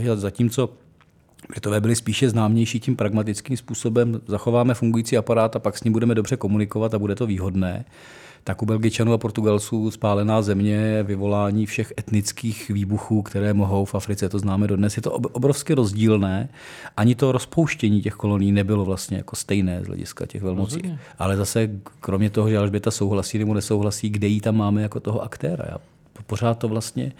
Jo, 0.00 0.16
zatímco 0.16 0.70
Britové 1.48 1.80
byli 1.80 1.96
spíše 1.96 2.30
známější 2.30 2.80
tím 2.80 2.96
pragmatickým 2.96 3.56
způsobem, 3.56 4.20
zachováme 4.26 4.74
fungující 4.74 5.16
aparát 5.16 5.56
a 5.56 5.58
pak 5.58 5.78
s 5.78 5.84
ním 5.84 5.92
budeme 5.92 6.14
dobře 6.14 6.36
komunikovat 6.36 6.94
a 6.94 6.98
bude 6.98 7.14
to 7.14 7.26
výhodné 7.26 7.84
tak 8.48 8.62
u 8.62 8.66
Belgičanů 8.66 9.12
a 9.12 9.18
Portugalců 9.18 9.90
spálená 9.90 10.42
země, 10.42 11.02
vyvolání 11.02 11.66
všech 11.66 11.92
etnických 11.98 12.68
výbuchů, 12.68 13.22
které 13.22 13.54
mohou 13.54 13.84
v 13.84 13.94
Africe, 13.94 14.28
to 14.28 14.38
známe 14.38 14.66
dodnes. 14.66 14.96
Je 14.96 15.02
to 15.02 15.10
obrovsky 15.12 15.74
rozdílné. 15.74 16.48
Ani 16.96 17.14
to 17.14 17.32
rozpouštění 17.32 18.02
těch 18.02 18.14
kolonií 18.14 18.52
nebylo 18.52 18.84
vlastně 18.84 19.16
jako 19.16 19.36
stejné 19.36 19.84
z 19.84 19.86
hlediska 19.86 20.26
těch 20.26 20.42
velmocí. 20.42 20.74
Rozhodně. 20.74 20.98
Ale 21.18 21.36
zase, 21.36 21.70
kromě 22.00 22.30
toho, 22.30 22.50
že 22.50 22.58
Alžběta 22.58 22.90
souhlasí 22.90 23.38
nebo 23.38 23.54
nesouhlasí, 23.54 24.08
kde 24.10 24.26
ji 24.26 24.40
tam 24.40 24.56
máme 24.56 24.82
jako 24.82 25.00
toho 25.00 25.22
aktéra. 25.22 25.64
Já 25.70 25.78
pořád 26.28 26.58
to 26.58 26.68
vlastně, 26.68 27.12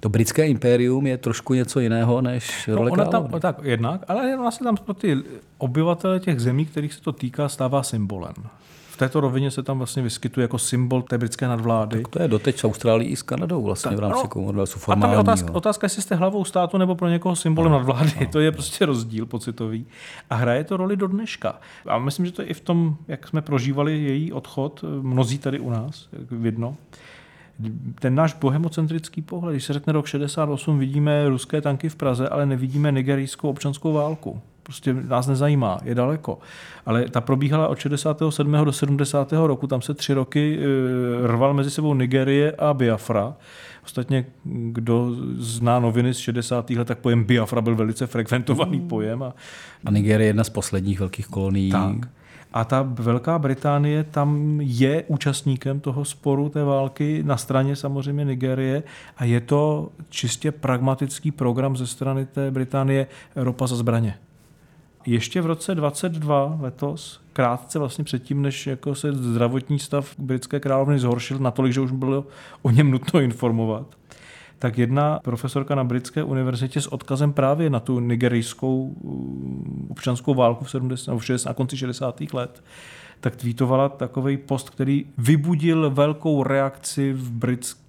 to 0.00 0.08
britské 0.08 0.48
impérium 0.48 1.06
je 1.06 1.18
trošku 1.18 1.54
něco 1.54 1.80
jiného 1.80 2.20
než 2.20 2.66
no, 2.66 2.74
role 2.74 2.90
no, 2.90 2.92
ona 2.92 3.04
tam, 3.04 3.40
Tak 3.40 3.56
jednak, 3.62 4.04
ale 4.08 4.36
vlastně 4.36 4.64
tam 4.64 4.76
pro 4.76 4.94
ty 4.94 5.16
obyvatele 5.58 6.20
těch 6.20 6.40
zemí, 6.40 6.66
kterých 6.66 6.94
se 6.94 7.00
to 7.00 7.12
týká, 7.12 7.48
stává 7.48 7.82
symbolem 7.82 8.34
této 9.02 9.20
rovině 9.20 9.50
se 9.50 9.62
tam 9.62 9.78
vlastně 9.78 10.02
vyskytuje 10.02 10.44
jako 10.44 10.58
symbol 10.58 11.02
té 11.02 11.18
britské 11.18 11.48
nadvlády. 11.48 12.02
Tak 12.02 12.08
to 12.08 12.22
je 12.22 12.28
doteď 12.28 12.58
s 12.58 12.64
Austrálií 12.64 13.08
i 13.08 13.16
s 13.16 13.22
Kanadou 13.22 13.62
vlastně 13.62 13.88
tak, 13.88 13.98
v 13.98 14.00
rámci 14.00 14.22
no, 14.22 14.28
Commonwealthu 14.28 14.92
A 14.92 14.96
tam 14.96 15.12
je 15.12 15.18
otázka, 15.18 15.52
otázka, 15.52 15.84
jestli 15.84 16.02
jste 16.02 16.14
hlavou 16.14 16.44
státu 16.44 16.78
nebo 16.78 16.94
pro 16.94 17.08
někoho 17.08 17.36
symbolem 17.36 17.72
no, 17.72 17.78
nadvlády. 17.78 18.12
No. 18.20 18.26
To 18.26 18.40
je 18.40 18.52
prostě 18.52 18.86
rozdíl 18.86 19.26
pocitový. 19.26 19.86
A 20.30 20.34
hraje 20.34 20.64
to 20.64 20.76
roli 20.76 20.96
do 20.96 21.06
dneška. 21.06 21.58
A 21.86 21.98
myslím, 21.98 22.26
že 22.26 22.32
to 22.32 22.42
je 22.42 22.48
i 22.48 22.54
v 22.54 22.60
tom, 22.60 22.96
jak 23.08 23.28
jsme 23.28 23.42
prožívali 23.42 23.98
její 23.98 24.32
odchod, 24.32 24.84
mnozí 25.02 25.38
tady 25.38 25.60
u 25.60 25.70
nás, 25.70 26.08
vidno 26.30 26.76
ten 27.98 28.14
náš 28.14 28.34
bohemocentrický 28.34 29.22
pohled, 29.22 29.52
když 29.52 29.64
se 29.64 29.72
řekne 29.72 29.92
rok 29.92 30.06
68, 30.06 30.78
vidíme 30.78 31.28
ruské 31.28 31.60
tanky 31.60 31.88
v 31.88 31.96
Praze, 31.96 32.28
ale 32.28 32.46
nevidíme 32.46 32.92
nigerijskou 32.92 33.48
občanskou 33.48 33.92
válku. 33.92 34.40
Prostě 34.62 34.94
nás 35.08 35.26
nezajímá, 35.26 35.78
je 35.84 35.94
daleko. 35.94 36.38
Ale 36.86 37.08
ta 37.08 37.20
probíhala 37.20 37.68
od 37.68 37.78
67. 37.78 38.52
do 38.64 38.72
70. 38.72 39.32
roku, 39.32 39.66
tam 39.66 39.82
se 39.82 39.94
tři 39.94 40.14
roky 40.14 40.58
eh, 40.58 41.26
rval 41.26 41.54
mezi 41.54 41.70
sebou 41.70 41.94
Nigerie 41.94 42.52
a 42.52 42.74
Biafra. 42.74 43.34
Ostatně, 43.84 44.24
kdo 44.44 45.10
zná 45.36 45.80
noviny 45.80 46.14
z 46.14 46.18
60. 46.18 46.70
let, 46.70 46.88
tak 46.88 46.98
pojem 46.98 47.24
Biafra 47.24 47.60
byl 47.60 47.76
velice 47.76 48.06
frekventovaný 48.06 48.80
pojem. 48.80 49.22
A, 49.22 49.34
a 49.84 49.90
Nigerie 49.90 50.26
je 50.26 50.28
jedna 50.28 50.44
z 50.44 50.50
posledních 50.50 51.00
velkých 51.00 51.26
kolonií. 51.26 51.70
Tak. 51.70 52.08
A 52.52 52.64
ta 52.64 52.82
Velká 52.82 53.38
Británie 53.38 54.04
tam 54.04 54.60
je 54.60 55.04
účastníkem 55.06 55.80
toho 55.80 56.04
sporu 56.04 56.48
té 56.48 56.64
války 56.64 57.22
na 57.22 57.36
straně 57.36 57.76
samozřejmě 57.76 58.24
Nigérie 58.24 58.82
a 59.16 59.24
je 59.24 59.40
to 59.40 59.88
čistě 60.08 60.52
pragmatický 60.52 61.30
program 61.30 61.76
ze 61.76 61.86
strany 61.86 62.26
té 62.26 62.50
Británie 62.50 63.06
ropa 63.36 63.66
za 63.66 63.76
zbraně. 63.76 64.18
Ještě 65.06 65.40
v 65.40 65.46
roce 65.46 65.74
22 65.74 66.58
letos, 66.60 67.20
krátce 67.32 67.78
vlastně 67.78 68.04
předtím, 68.04 68.42
než 68.42 68.66
jako 68.66 68.94
se 68.94 69.12
zdravotní 69.12 69.78
stav 69.78 70.14
britské 70.18 70.60
královny 70.60 70.98
zhoršil 70.98 71.38
natolik, 71.38 71.72
že 71.72 71.80
už 71.80 71.92
bylo 71.92 72.26
o 72.62 72.70
něm 72.70 72.90
nutno 72.90 73.20
informovat, 73.20 73.86
tak 74.62 74.78
jedna 74.78 75.20
profesorka 75.22 75.74
na 75.74 75.84
britské 75.84 76.24
univerzitě 76.24 76.80
s 76.80 76.86
odkazem 76.86 77.32
právě 77.32 77.70
na 77.70 77.80
tu 77.80 78.00
nigerijskou 78.00 78.82
uh, 78.82 79.90
občanskou 79.90 80.34
válku 80.34 80.64
v 80.64 80.70
70, 80.70 81.14
v 81.14 81.24
60, 81.24 81.50
na 81.50 81.54
konci 81.54 81.76
60. 81.76 82.20
let, 82.32 82.64
tak 83.20 83.36
tweetovala 83.36 83.88
takový 83.88 84.36
post, 84.36 84.70
který 84.70 85.06
vybudil 85.18 85.90
velkou 85.90 86.42
reakci 86.42 87.12
v 87.12 87.30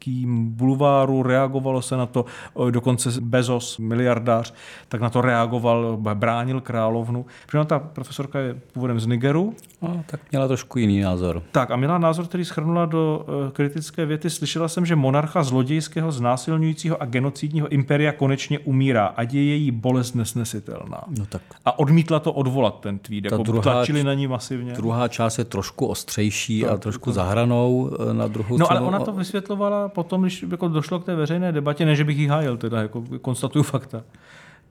britském 0.04 0.50
bulváru, 0.50 1.24
reagovalo 1.24 1.82
se 1.82 1.98
na 1.98 2.06
to, 2.06 2.26
dokonce 2.70 3.10
Bezos, 3.22 3.78
miliardář, 3.78 4.54
tak 4.88 5.02
na 5.02 5.10
to 5.10 5.22
reagoval, 5.22 5.98
bránil 5.98 6.62
královnu. 6.62 7.26
Protože 7.46 7.66
ta 7.66 7.80
profesorka 7.80 8.40
je 8.40 8.56
původem 8.74 9.00
z 9.00 9.08
Nigeru. 9.08 9.54
A, 9.82 10.04
tak 10.06 10.20
měla 10.32 10.48
trošku 10.48 10.80
jiný 10.80 11.02
názor. 11.02 11.44
Tak 11.52 11.72
a 11.72 11.76
měla 11.76 11.98
názor, 11.98 12.26
který 12.26 12.46
schrnula 12.46 12.86
do 12.86 13.26
e, 13.48 13.52
kritické 13.52 14.06
věty. 14.06 14.30
Slyšela 14.30 14.68
jsem, 14.68 14.86
že 14.86 14.96
monarcha 14.96 15.44
zlodějského, 15.44 16.12
znásilňujícího 16.12 17.02
a 17.02 17.06
genocidního 17.06 17.68
imperia 17.68 18.12
konečně 18.12 18.60
umírá, 18.60 19.06
a 19.06 19.22
je 19.22 19.44
její 19.44 19.72
bolest 19.72 20.16
nesnesitelná. 20.16 21.04
No 21.18 21.26
tak. 21.26 21.42
A 21.66 21.80
odmítla 21.80 22.20
to 22.20 22.34
odvolat, 22.34 22.80
ten 22.80 23.00
tweet. 23.00 23.24
Ta 23.24 23.36
jako 23.36 23.44
druhá, 23.44 23.62
tlačili 23.62 24.04
na 24.04 24.14
ní 24.14 24.28
masivně. 24.28 24.74
Druhá 24.74 25.08
část 25.08 25.38
je 25.38 25.46
trošku 25.46 25.86
ostřejší 25.86 26.62
to, 26.62 26.72
a 26.72 26.78
trošku 26.78 27.10
to. 27.10 27.14
zahranou 27.14 27.92
eh, 28.10 28.14
na 28.14 28.28
druhou 28.28 28.58
No 28.58 28.72
ale 28.72 28.82
ona 28.82 29.00
to 29.00 29.12
vysvětlovala 29.12 29.90
potom, 29.94 30.22
když 30.22 30.46
jako 30.52 30.68
došlo 30.68 31.00
k 31.00 31.06
té 31.06 31.16
veřejné 31.16 31.52
debatě, 31.52 31.86
ne, 31.86 31.96
že 31.96 32.04
bych 32.04 32.18
jí 32.18 32.28
hájil, 32.28 32.58
teda 32.58 32.82
jako 32.82 33.04
konstatuju 33.22 33.64
fakta. 33.64 34.04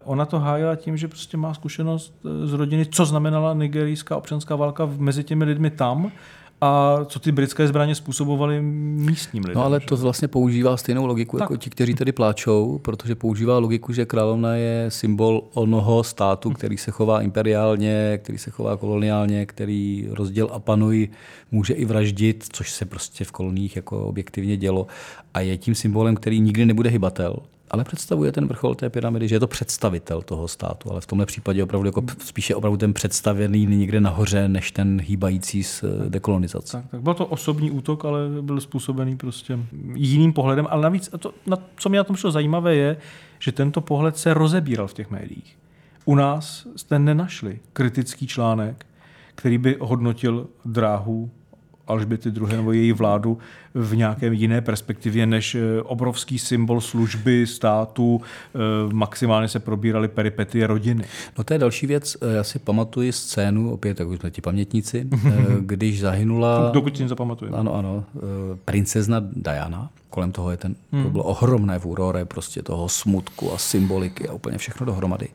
Ona 0.04 0.24
to 0.24 0.38
hájila 0.38 0.76
tím, 0.76 0.96
že 0.96 1.08
prostě 1.08 1.36
má 1.36 1.54
zkušenost 1.54 2.14
eh, 2.24 2.46
z 2.46 2.52
rodiny, 2.52 2.86
co 2.86 3.04
znamenala 3.04 3.54
nigerijská 3.54 4.16
občanská 4.16 4.56
válka 4.56 4.88
mezi 4.96 5.24
těmi 5.24 5.44
lidmi 5.44 5.70
tam 5.70 6.12
a 6.64 7.00
co 7.04 7.18
ty 7.18 7.32
britské 7.32 7.68
zbraně 7.68 7.94
způsobovaly 7.94 8.62
místním 8.62 9.44
lidem. 9.44 9.56
No 9.56 9.64
ale 9.64 9.80
to 9.80 9.96
vlastně 9.96 10.28
používá 10.28 10.76
stejnou 10.76 11.06
logiku 11.06 11.38
tak. 11.38 11.44
jako 11.44 11.56
ti, 11.56 11.70
kteří 11.70 11.94
tady 11.94 12.12
pláčou, 12.12 12.78
protože 12.78 13.14
používá 13.14 13.58
logiku, 13.58 13.92
že 13.92 14.06
královna 14.06 14.54
je 14.54 14.86
symbol 14.88 15.44
onoho 15.54 16.04
státu, 16.04 16.50
který 16.50 16.76
se 16.76 16.90
chová 16.90 17.22
imperiálně, 17.22 18.20
který 18.22 18.38
se 18.38 18.50
chová 18.50 18.76
koloniálně, 18.76 19.46
který 19.46 20.08
rozděl 20.10 20.48
a 20.52 20.58
panuj 20.58 21.08
může 21.50 21.74
i 21.74 21.84
vraždit, 21.84 22.44
což 22.52 22.72
se 22.72 22.84
prostě 22.84 23.24
v 23.24 23.32
koloních 23.32 23.76
jako 23.76 24.06
objektivně 24.06 24.56
dělo 24.56 24.86
a 25.34 25.40
je 25.40 25.56
tím 25.56 25.74
symbolem, 25.74 26.14
který 26.14 26.40
nikdy 26.40 26.66
nebude 26.66 26.90
hybatel 26.90 27.36
ale 27.72 27.84
představuje 27.84 28.32
ten 28.32 28.46
vrchol 28.46 28.74
té 28.74 28.90
pyramidy, 28.90 29.28
že 29.28 29.34
je 29.34 29.40
to 29.40 29.46
představitel 29.46 30.22
toho 30.22 30.48
státu, 30.48 30.90
ale 30.90 31.00
v 31.00 31.06
tomhle 31.06 31.26
případě 31.26 31.62
opravdu 31.62 31.88
jako 31.88 32.02
spíše 32.18 32.54
opravdu 32.54 32.76
ten 32.76 32.92
představený 32.92 33.66
někde 33.66 34.00
nahoře, 34.00 34.48
než 34.48 34.72
ten 34.72 35.00
hýbající 35.00 35.62
z 35.62 35.84
eh, 35.84 36.10
dekolonizace. 36.10 36.76
Tak, 36.76 36.90
tak 36.90 37.02
byl 37.02 37.14
to 37.14 37.26
osobní 37.26 37.70
útok, 37.70 38.04
ale 38.04 38.20
byl 38.40 38.60
způsobený 38.60 39.16
prostě 39.16 39.58
jiným 39.94 40.32
pohledem. 40.32 40.66
Ale 40.70 40.82
navíc, 40.82 41.10
to, 41.18 41.34
na, 41.46 41.56
co 41.76 41.88
mě 41.88 41.98
na 41.98 42.04
tom 42.04 42.16
šlo 42.16 42.30
zajímavé, 42.30 42.74
je, 42.74 42.96
že 43.38 43.52
tento 43.52 43.80
pohled 43.80 44.16
se 44.16 44.34
rozebíral 44.34 44.86
v 44.86 44.94
těch 44.94 45.10
médiích. 45.10 45.58
U 46.04 46.14
nás 46.14 46.66
jste 46.76 46.98
nenašli 46.98 47.60
kritický 47.72 48.26
článek, 48.26 48.86
který 49.34 49.58
by 49.58 49.76
hodnotil 49.80 50.46
dráhu 50.64 51.30
Alžběty 51.92 52.28
II. 52.28 52.56
nebo 52.56 52.72
její 52.72 52.92
vládu 52.92 53.38
v 53.74 53.96
nějaké 53.96 54.34
jiné 54.34 54.60
perspektivě 54.60 55.26
než 55.26 55.54
eh, 55.54 55.82
obrovský 55.82 56.38
symbol 56.38 56.80
služby 56.80 57.46
státu. 57.46 58.20
Eh, 58.54 58.58
maximálně 58.92 59.48
se 59.48 59.60
probíraly 59.60 60.08
peripetie 60.08 60.66
rodiny. 60.66 61.04
No 61.38 61.44
to 61.44 61.52
je 61.52 61.58
další 61.58 61.86
věc. 61.86 62.16
Eh, 62.20 62.34
já 62.36 62.44
si 62.44 62.58
pamatuji 62.58 63.12
scénu, 63.12 63.72
opět 63.72 63.96
tak 63.96 64.08
už 64.08 64.18
jsme 64.18 64.30
ti 64.30 64.40
pamětníci, 64.40 65.08
když 65.60 66.00
zahynula... 66.00 66.70
Dokud 66.70 66.96
si 66.96 67.08
zapamatujeme. 67.08 67.56
Ano, 67.56 67.74
ano. 67.74 68.04
Princezna 68.64 69.22
Diana. 69.36 69.90
Kolem 70.10 70.32
toho 70.32 70.50
je 70.50 70.56
ten, 70.56 70.74
hmm. 70.92 71.04
to 71.04 71.10
bylo 71.10 71.24
ohromné 71.24 71.78
furore 71.78 72.24
prostě 72.24 72.62
toho 72.62 72.88
smutku 72.88 73.52
a 73.52 73.58
symboliky 73.58 74.28
a 74.28 74.32
úplně 74.32 74.58
všechno 74.58 74.86
dohromady. 74.86 75.28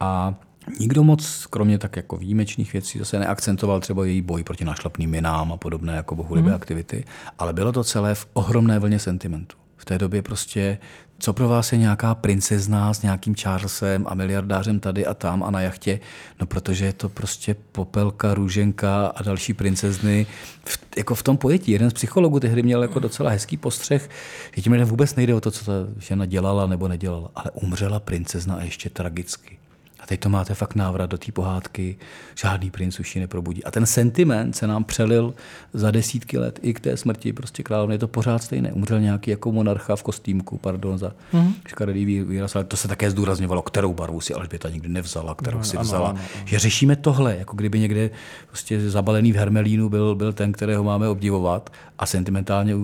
A 0.00 0.34
Nikdo 0.80 1.04
moc, 1.04 1.46
kromě 1.50 1.78
tak 1.78 1.96
jako 1.96 2.16
výjimečných 2.16 2.72
věcí, 2.72 2.98
zase 2.98 3.18
neakcentoval 3.18 3.80
třeba 3.80 4.06
její 4.06 4.22
boj 4.22 4.44
proti 4.44 4.64
našlapným 4.64 5.10
minám 5.10 5.52
a 5.52 5.56
podobné 5.56 5.96
jako 5.96 6.16
bohulibé 6.16 6.48
mm. 6.48 6.54
aktivity, 6.54 7.04
ale 7.38 7.52
bylo 7.52 7.72
to 7.72 7.84
celé 7.84 8.14
v 8.14 8.26
ohromné 8.32 8.78
vlně 8.78 8.98
sentimentu. 8.98 9.56
V 9.76 9.84
té 9.84 9.98
době 9.98 10.22
prostě, 10.22 10.78
co 11.18 11.32
pro 11.32 11.48
vás 11.48 11.72
je 11.72 11.78
nějaká 11.78 12.14
princezna 12.14 12.94
s 12.94 13.02
nějakým 13.02 13.34
Charlesem 13.34 14.04
a 14.08 14.14
miliardářem 14.14 14.80
tady 14.80 15.06
a 15.06 15.14
tam 15.14 15.42
a 15.42 15.50
na 15.50 15.60
jachtě, 15.60 16.00
no 16.40 16.46
protože 16.46 16.84
je 16.84 16.92
to 16.92 17.08
prostě 17.08 17.56
popelka, 17.72 18.34
růženka 18.34 19.06
a 19.06 19.22
další 19.22 19.54
princezny. 19.54 20.26
V, 20.64 20.78
jako 20.96 21.14
v 21.14 21.22
tom 21.22 21.36
pojetí. 21.36 21.72
Jeden 21.72 21.90
z 21.90 21.92
psychologů 21.92 22.40
tehdy 22.40 22.62
měl 22.62 22.82
jako 22.82 22.98
docela 22.98 23.30
hezký 23.30 23.56
postřeh, 23.56 24.10
že 24.56 24.62
tím 24.62 24.72
lidem 24.72 24.88
vůbec 24.88 25.14
nejde 25.14 25.34
o 25.34 25.40
to, 25.40 25.50
co 25.50 25.64
ta 25.64 25.72
žena 25.98 26.26
dělala 26.26 26.66
nebo 26.66 26.88
nedělala, 26.88 27.30
ale 27.34 27.50
umřela 27.50 28.00
princezna 28.00 28.54
a 28.54 28.62
ještě 28.62 28.90
tragicky. 28.90 29.58
A 30.02 30.06
teď 30.06 30.20
to 30.20 30.28
máte 30.28 30.54
fakt 30.54 30.74
návrat 30.74 31.10
do 31.10 31.18
té 31.18 31.32
pohádky, 31.32 31.96
žádný 32.34 32.70
princ 32.70 33.00
už 33.00 33.16
ji 33.16 33.20
neprobudí. 33.20 33.64
A 33.64 33.70
ten 33.70 33.86
sentiment 33.86 34.56
se 34.56 34.66
nám 34.66 34.84
přelil 34.84 35.34
za 35.72 35.90
desítky 35.90 36.38
let 36.38 36.58
i 36.62 36.74
k 36.74 36.80
té 36.80 36.96
smrti 36.96 37.32
prostě 37.32 37.62
královny. 37.62 37.94
Je 37.94 37.98
to 37.98 38.08
pořád 38.08 38.42
stejné. 38.42 38.72
Umřel 38.72 39.00
nějaký 39.00 39.30
jako 39.30 39.52
monarcha 39.52 39.96
v 39.96 40.02
kostýmku, 40.02 40.58
pardon 40.58 40.98
za 40.98 41.12
mm-hmm. 41.32 41.52
škaredý 41.68 42.04
výraz, 42.04 42.56
ale 42.56 42.64
to 42.64 42.76
se 42.76 42.88
také 42.88 43.10
zdůrazňovalo, 43.10 43.62
kterou 43.62 43.94
barvu 43.94 44.20
si 44.20 44.34
Alžběta 44.34 44.68
nikdy 44.68 44.88
nevzala, 44.88 45.34
kterou 45.34 45.58
no, 45.58 45.64
si 45.64 45.76
vzala. 45.76 46.08
Ano, 46.08 46.18
ano, 46.18 46.28
ano. 46.36 46.44
Že 46.46 46.58
řešíme 46.58 46.96
tohle, 46.96 47.36
jako 47.36 47.56
kdyby 47.56 47.78
někde 47.78 48.10
prostě 48.48 48.90
zabalený 48.90 49.32
v 49.32 49.36
hermelínu 49.36 49.88
byl, 49.88 50.14
byl 50.14 50.32
ten, 50.32 50.52
kterého 50.52 50.84
máme 50.84 51.08
obdivovat 51.08 51.72
a 51.98 52.06
sentimentálně 52.06 52.74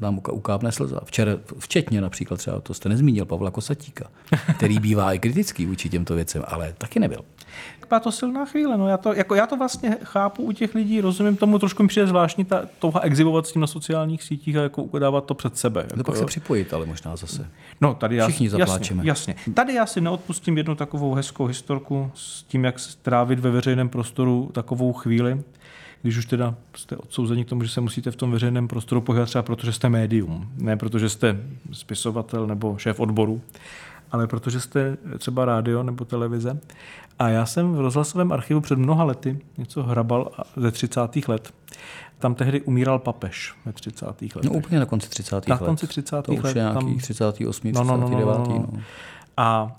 nám 0.00 0.20
ukápne 0.32 0.72
slza. 0.72 1.00
Včera, 1.04 1.32
včetně 1.58 2.00
například 2.00 2.36
třeba, 2.36 2.60
to 2.60 2.74
jste 2.74 2.88
nezmínil, 2.88 3.24
Pavla 3.24 3.50
Kosatíka, 3.50 4.04
který 4.56 4.78
bývá 4.78 5.12
i 5.12 5.18
kritický 5.18 5.66
vůči 5.66 5.88
těmto 5.88 6.14
věcem, 6.14 6.42
ale 6.46 6.59
taky 6.78 7.00
nebyl. 7.00 7.24
Byla 7.88 8.00
to 8.00 8.12
silná 8.12 8.44
chvíle. 8.44 8.78
No. 8.78 8.88
Já, 8.88 8.96
to, 8.96 9.14
jako 9.14 9.34
já 9.34 9.46
to 9.46 9.56
vlastně 9.56 9.96
chápu 10.02 10.42
u 10.42 10.52
těch 10.52 10.74
lidí, 10.74 11.00
rozumím 11.00 11.36
tomu, 11.36 11.58
trošku 11.58 11.82
mi 11.82 11.88
přijde 11.88 12.06
zvláštní 12.06 12.44
ta 12.44 12.62
touha 12.78 13.00
exhibovat 13.00 13.46
s 13.46 13.52
tím 13.52 13.60
na 13.60 13.66
sociálních 13.66 14.22
sítích 14.22 14.56
a 14.56 14.62
jako 14.62 14.82
udávat 14.82 15.24
to 15.24 15.34
před 15.34 15.58
sebe. 15.58 15.80
Jako, 15.80 15.96
no 15.96 16.04
pak 16.04 16.16
se 16.16 16.24
připojit, 16.24 16.74
ale 16.74 16.86
možná 16.86 17.16
zase. 17.16 17.50
No, 17.80 17.94
tady 17.94 18.16
já, 18.16 18.28
Všichni 18.28 18.50
zapláčeme. 18.50 19.06
Jasně, 19.06 19.34
jasně. 19.38 19.52
Tady 19.54 19.74
já 19.74 19.86
si 19.86 20.00
neodpustím 20.00 20.56
jednu 20.56 20.74
takovou 20.74 21.14
hezkou 21.14 21.46
historku 21.46 22.10
s 22.14 22.42
tím, 22.42 22.64
jak 22.64 22.78
strávit 22.78 23.38
ve 23.38 23.50
veřejném 23.50 23.88
prostoru 23.88 24.50
takovou 24.52 24.92
chvíli 24.92 25.42
když 26.02 26.16
už 26.16 26.26
teda 26.26 26.54
jste 26.76 26.96
odsouzeni 26.96 27.44
k 27.44 27.48
tomu, 27.48 27.62
že 27.62 27.68
se 27.68 27.80
musíte 27.80 28.10
v 28.10 28.16
tom 28.16 28.30
veřejném 28.30 28.68
prostoru 28.68 29.00
pohybovat 29.00 29.26
třeba 29.26 29.42
protože 29.42 29.72
jste 29.72 29.88
médium, 29.88 30.52
ne 30.56 30.76
protože 30.76 31.08
jste 31.08 31.36
spisovatel 31.72 32.46
nebo 32.46 32.78
šéf 32.78 33.00
odboru, 33.00 33.40
ale 34.12 34.26
protože 34.26 34.60
jste 34.60 34.96
třeba 35.18 35.44
rádio 35.44 35.82
nebo 35.82 36.04
televize. 36.04 36.60
A 37.18 37.28
já 37.28 37.46
jsem 37.46 37.74
v 37.74 37.80
rozhlasovém 37.80 38.32
archivu 38.32 38.60
před 38.60 38.78
mnoha 38.78 39.04
lety 39.04 39.38
něco 39.58 39.82
hrabal 39.82 40.30
ze 40.56 40.70
30. 40.70 41.00
let. 41.28 41.52
Tam 42.18 42.34
tehdy 42.34 42.60
umíral 42.60 42.98
papež 42.98 43.54
ve 43.64 43.72
30. 43.72 44.06
letech. 44.06 44.34
No 44.44 44.50
úplně 44.50 44.80
na 44.80 44.86
konci 44.86 45.08
30. 45.08 45.48
Na 45.48 45.58
konci 45.58 45.86
30. 45.86 46.22
To 46.22 46.32
let. 46.32 46.44
Už 46.44 46.48
je 46.48 46.54
nějaký 46.54 46.86
tam... 46.86 46.98
38. 46.98 47.72
No, 47.72 47.84
no, 47.84 47.96
no, 47.96 48.06
39. 48.06 48.38
No, 48.38 48.44
no, 48.48 48.66
no. 48.72 48.82
A 49.36 49.76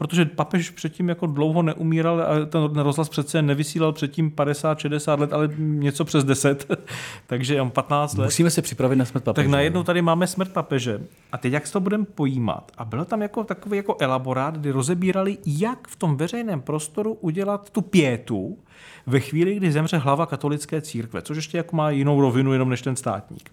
protože 0.00 0.24
papež 0.24 0.70
předtím 0.70 1.08
jako 1.08 1.26
dlouho 1.26 1.62
neumíral 1.62 2.20
a 2.20 2.46
ten 2.46 2.80
rozhlas 2.80 3.08
přece 3.08 3.42
nevysílal 3.42 3.92
předtím 3.92 4.30
50-60 4.30 5.20
let, 5.20 5.32
ale 5.32 5.48
něco 5.58 6.04
přes 6.04 6.24
10, 6.24 6.72
takže 7.26 7.60
on 7.60 7.70
15 7.70 8.16
let. 8.16 8.24
Musíme 8.24 8.50
se 8.50 8.62
připravit 8.62 8.96
na 8.96 9.04
smrt 9.04 9.24
papeže. 9.24 9.44
Tak 9.44 9.52
najednou 9.52 9.82
tady 9.82 10.02
máme 10.02 10.26
smrt 10.26 10.52
papeže. 10.52 11.00
A 11.32 11.38
teď 11.38 11.52
jak 11.52 11.66
se 11.66 11.72
to 11.72 11.80
budeme 11.80 12.04
pojímat? 12.04 12.72
A 12.78 12.84
bylo 12.84 13.04
tam 13.04 13.22
jako 13.22 13.44
takový 13.44 13.76
jako 13.76 13.96
elaborát, 14.00 14.58
kdy 14.58 14.70
rozebírali, 14.70 15.38
jak 15.46 15.88
v 15.88 15.96
tom 15.96 16.16
veřejném 16.16 16.60
prostoru 16.60 17.12
udělat 17.12 17.70
tu 17.70 17.80
pětu 17.80 18.58
ve 19.06 19.20
chvíli, 19.20 19.54
kdy 19.54 19.72
zemře 19.72 19.96
hlava 19.96 20.26
katolické 20.26 20.80
církve, 20.80 21.22
což 21.22 21.36
ještě 21.36 21.56
jako 21.56 21.76
má 21.76 21.90
jinou 21.90 22.20
rovinu 22.20 22.52
jenom 22.52 22.68
než 22.68 22.82
ten 22.82 22.96
státník. 22.96 23.50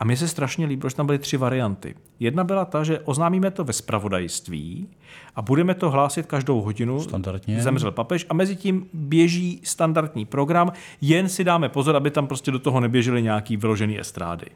A 0.00 0.04
mně 0.04 0.16
se 0.16 0.28
strašně 0.28 0.66
líbilo, 0.66 0.90
že 0.90 0.96
tam 0.96 1.06
byly 1.06 1.18
tři 1.18 1.36
varianty. 1.36 1.94
Jedna 2.20 2.44
byla 2.44 2.64
ta, 2.64 2.84
že 2.84 3.00
oznámíme 3.00 3.50
to 3.50 3.64
ve 3.64 3.72
spravodajství 3.72 4.88
a 5.36 5.42
budeme 5.42 5.74
to 5.74 5.90
hlásit 5.90 6.26
každou 6.26 6.60
hodinu. 6.60 7.00
Standardně. 7.00 7.62
Zemřel 7.62 7.92
papež 7.92 8.26
a 8.28 8.34
mezi 8.34 8.56
tím 8.56 8.86
běží 8.92 9.60
standardní 9.64 10.26
program, 10.26 10.72
jen 11.00 11.28
si 11.28 11.44
dáme 11.44 11.68
pozor, 11.68 11.96
aby 11.96 12.10
tam 12.10 12.26
prostě 12.26 12.50
do 12.50 12.58
toho 12.58 12.80
neběžely 12.80 13.22
nějaký 13.22 13.56
vyložený 13.56 14.00
estrády. 14.00 14.46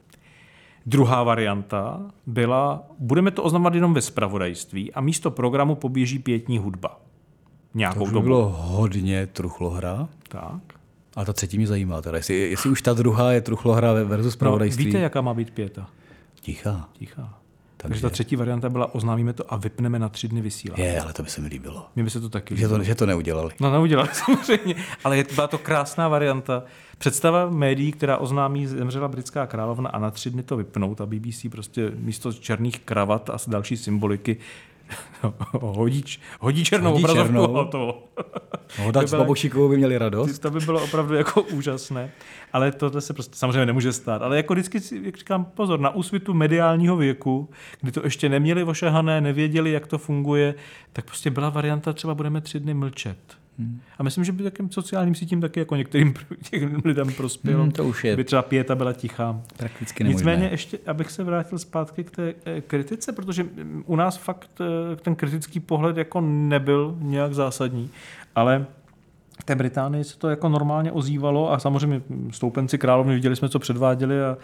Druhá 0.86 1.22
varianta 1.22 2.00
byla, 2.26 2.82
budeme 2.98 3.30
to 3.30 3.42
oznamovat 3.42 3.74
jenom 3.74 3.94
ve 3.94 4.00
spravodajství 4.00 4.92
a 4.92 5.00
místo 5.00 5.30
programu 5.30 5.74
poběží 5.74 6.18
pětní 6.18 6.58
hudba. 6.58 7.00
Nějakou 7.74 7.98
to 7.98 8.04
už 8.04 8.10
by 8.10 8.14
dobu. 8.14 8.26
bylo 8.26 8.48
hodně 8.48 9.26
truchlohra. 9.26 10.08
Tak. 10.28 10.83
A 11.16 11.24
ta 11.24 11.32
třetí 11.32 11.56
mě 11.58 11.66
zajímá 11.66 12.02
teda, 12.02 12.16
jestli, 12.16 12.34
jestli 12.50 12.70
už 12.70 12.82
ta 12.82 12.92
druhá 12.94 13.32
je 13.32 13.40
truchlohra 13.40 13.92
versus 13.92 14.24
No, 14.24 14.30
spravodajství. 14.30 14.84
víte, 14.86 14.98
jaká 14.98 15.20
má 15.20 15.34
být 15.34 15.50
pěta? 15.50 15.86
Tichá. 16.40 16.88
Tichá. 16.92 17.38
Takže 17.76 18.02
ta 18.02 18.10
třetí 18.10 18.36
varianta 18.36 18.68
byla, 18.68 18.94
oznámíme 18.94 19.32
to 19.32 19.52
a 19.52 19.56
vypneme 19.56 19.98
na 19.98 20.08
tři 20.08 20.28
dny 20.28 20.40
vysílání. 20.40 20.82
Je, 20.82 21.00
ale 21.00 21.12
to 21.12 21.22
by 21.22 21.30
se 21.30 21.40
mi 21.40 21.48
líbilo. 21.48 21.86
Mně 21.96 22.04
by 22.04 22.10
se 22.10 22.20
to 22.20 22.28
taky 22.28 22.56
Že 22.56 22.68
to, 22.68 22.74
líbilo. 22.74 22.84
že 22.84 22.94
to 22.94 23.06
neudělali. 23.06 23.50
No 23.60 23.72
neudělali 23.72 24.08
samozřejmě, 24.12 24.74
ale 25.04 25.16
je, 25.16 25.24
byla 25.34 25.46
to 25.46 25.58
krásná 25.58 26.08
varianta. 26.08 26.62
Představa 26.98 27.50
médií, 27.50 27.92
která 27.92 28.16
oznámí, 28.16 28.66
zemřela 28.66 29.08
britská 29.08 29.46
královna 29.46 29.90
a 29.90 29.98
na 29.98 30.10
tři 30.10 30.30
dny 30.30 30.42
to 30.42 30.56
vypnout 30.56 31.00
a 31.00 31.06
BBC 31.06 31.46
prostě 31.50 31.92
místo 31.96 32.32
černých 32.32 32.80
kravat 32.80 33.30
a 33.30 33.36
další 33.46 33.76
symboliky 33.76 34.36
hodí, 35.52 36.04
hodí 36.40 36.64
černou 36.64 36.90
Hodí 36.92 37.04
obrazovku 37.04 37.32
černou. 37.32 37.58
a. 37.58 37.94
Hodač 38.82 39.02
To 39.04 39.08
s 39.08 39.10
byla- 39.10 39.22
babošikovou 39.24 39.68
by 39.68 39.76
měli 39.76 39.98
radost. 39.98 40.38
To 40.38 40.50
by 40.50 40.60
bylo 40.60 40.84
opravdu 40.84 41.14
jako 41.14 41.42
úžasné, 41.42 42.10
ale 42.52 42.72
tohle 42.72 43.00
se 43.00 43.12
prostě 43.12 43.36
samozřejmě 43.36 43.66
nemůže 43.66 43.92
stát. 43.92 44.22
Ale 44.22 44.36
jako 44.36 44.52
vždycky 44.54 44.80
si 44.80 45.00
jak 45.04 45.16
říkám, 45.16 45.44
pozor, 45.44 45.80
na 45.80 45.90
úsvitu 45.94 46.34
mediálního 46.34 46.96
věku, 46.96 47.50
kdy 47.80 47.92
to 47.92 48.00
ještě 48.04 48.28
neměli 48.28 48.64
ošahané, 48.64 49.20
nevěděli, 49.20 49.72
jak 49.72 49.86
to 49.86 49.98
funguje, 49.98 50.54
tak 50.92 51.04
prostě 51.04 51.30
byla 51.30 51.50
varianta, 51.50 51.92
třeba 51.92 52.14
budeme 52.14 52.40
tři 52.40 52.60
dny 52.60 52.74
mlčet. 52.74 53.18
Hmm. 53.58 53.80
A 53.98 54.02
myslím, 54.02 54.24
že 54.24 54.32
by 54.32 54.42
takým 54.42 54.70
sociálním 54.70 55.14
sítím 55.14 55.40
taky 55.40 55.60
jako 55.60 55.76
některým 55.76 56.14
těm 56.50 56.82
lidem 56.84 57.12
prospělo. 57.12 57.62
Hmm, 57.62 57.72
to 57.72 57.84
už 57.84 58.04
je 58.04 58.16
By 58.16 58.24
třeba 58.24 58.42
pěta 58.42 58.74
byla 58.74 58.92
tichá. 58.92 59.40
prakticky 59.56 60.04
nemožné. 60.04 60.16
Nicméně 60.18 60.48
ještě, 60.50 60.78
abych 60.86 61.10
se 61.10 61.24
vrátil 61.24 61.58
zpátky 61.58 62.04
k 62.04 62.10
té 62.10 62.34
eh, 62.44 62.60
kritice, 62.60 63.12
protože 63.12 63.42
mm, 63.42 63.84
u 63.86 63.96
nás 63.96 64.16
fakt 64.16 64.50
eh, 64.60 64.96
ten 64.96 65.14
kritický 65.14 65.60
pohled 65.60 65.96
jako 65.96 66.20
nebyl 66.20 66.96
nějak 67.00 67.34
zásadní, 67.34 67.90
ale 68.34 68.66
té 69.44 69.54
Británii 69.54 70.04
se 70.04 70.18
to 70.18 70.30
jako 70.30 70.48
normálně 70.48 70.92
ozývalo 70.92 71.52
a 71.52 71.58
samozřejmě 71.58 72.02
stoupenci 72.30 72.78
královny 72.78 73.14
viděli 73.14 73.36
jsme, 73.36 73.48
co 73.48 73.58
předváděli 73.58 74.22
a 74.22 74.36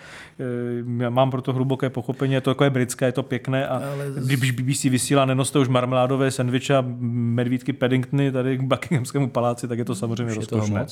e, 0.99 1.02
já 1.02 1.11
mám 1.11 1.30
proto 1.30 1.52
hluboké 1.52 1.90
pochopení, 1.90 2.35
je 2.35 2.40
to 2.40 2.50
jako 2.50 2.64
je 2.64 2.71
britské, 2.71 3.07
je 3.07 3.12
to 3.12 3.23
pěkné 3.23 3.69
a 3.69 3.76
Ale 3.76 4.07
když 4.25 4.52
BBC 4.52 4.85
vysílá, 4.85 5.25
nenoste 5.25 5.59
už 5.59 5.69
marmeládové 5.69 6.30
sendviče 6.30 6.76
a 6.76 6.85
medvídky 7.11 7.73
Paddingtony 7.73 8.33
tady 8.33 8.59
k 8.59 8.62
Buckinghamskému 8.62 9.30
paláci, 9.30 9.69
tak 9.69 9.78
je 9.78 9.85
to 9.85 9.95
samozřejmě 9.95 10.35
rozkošné. 10.35 10.87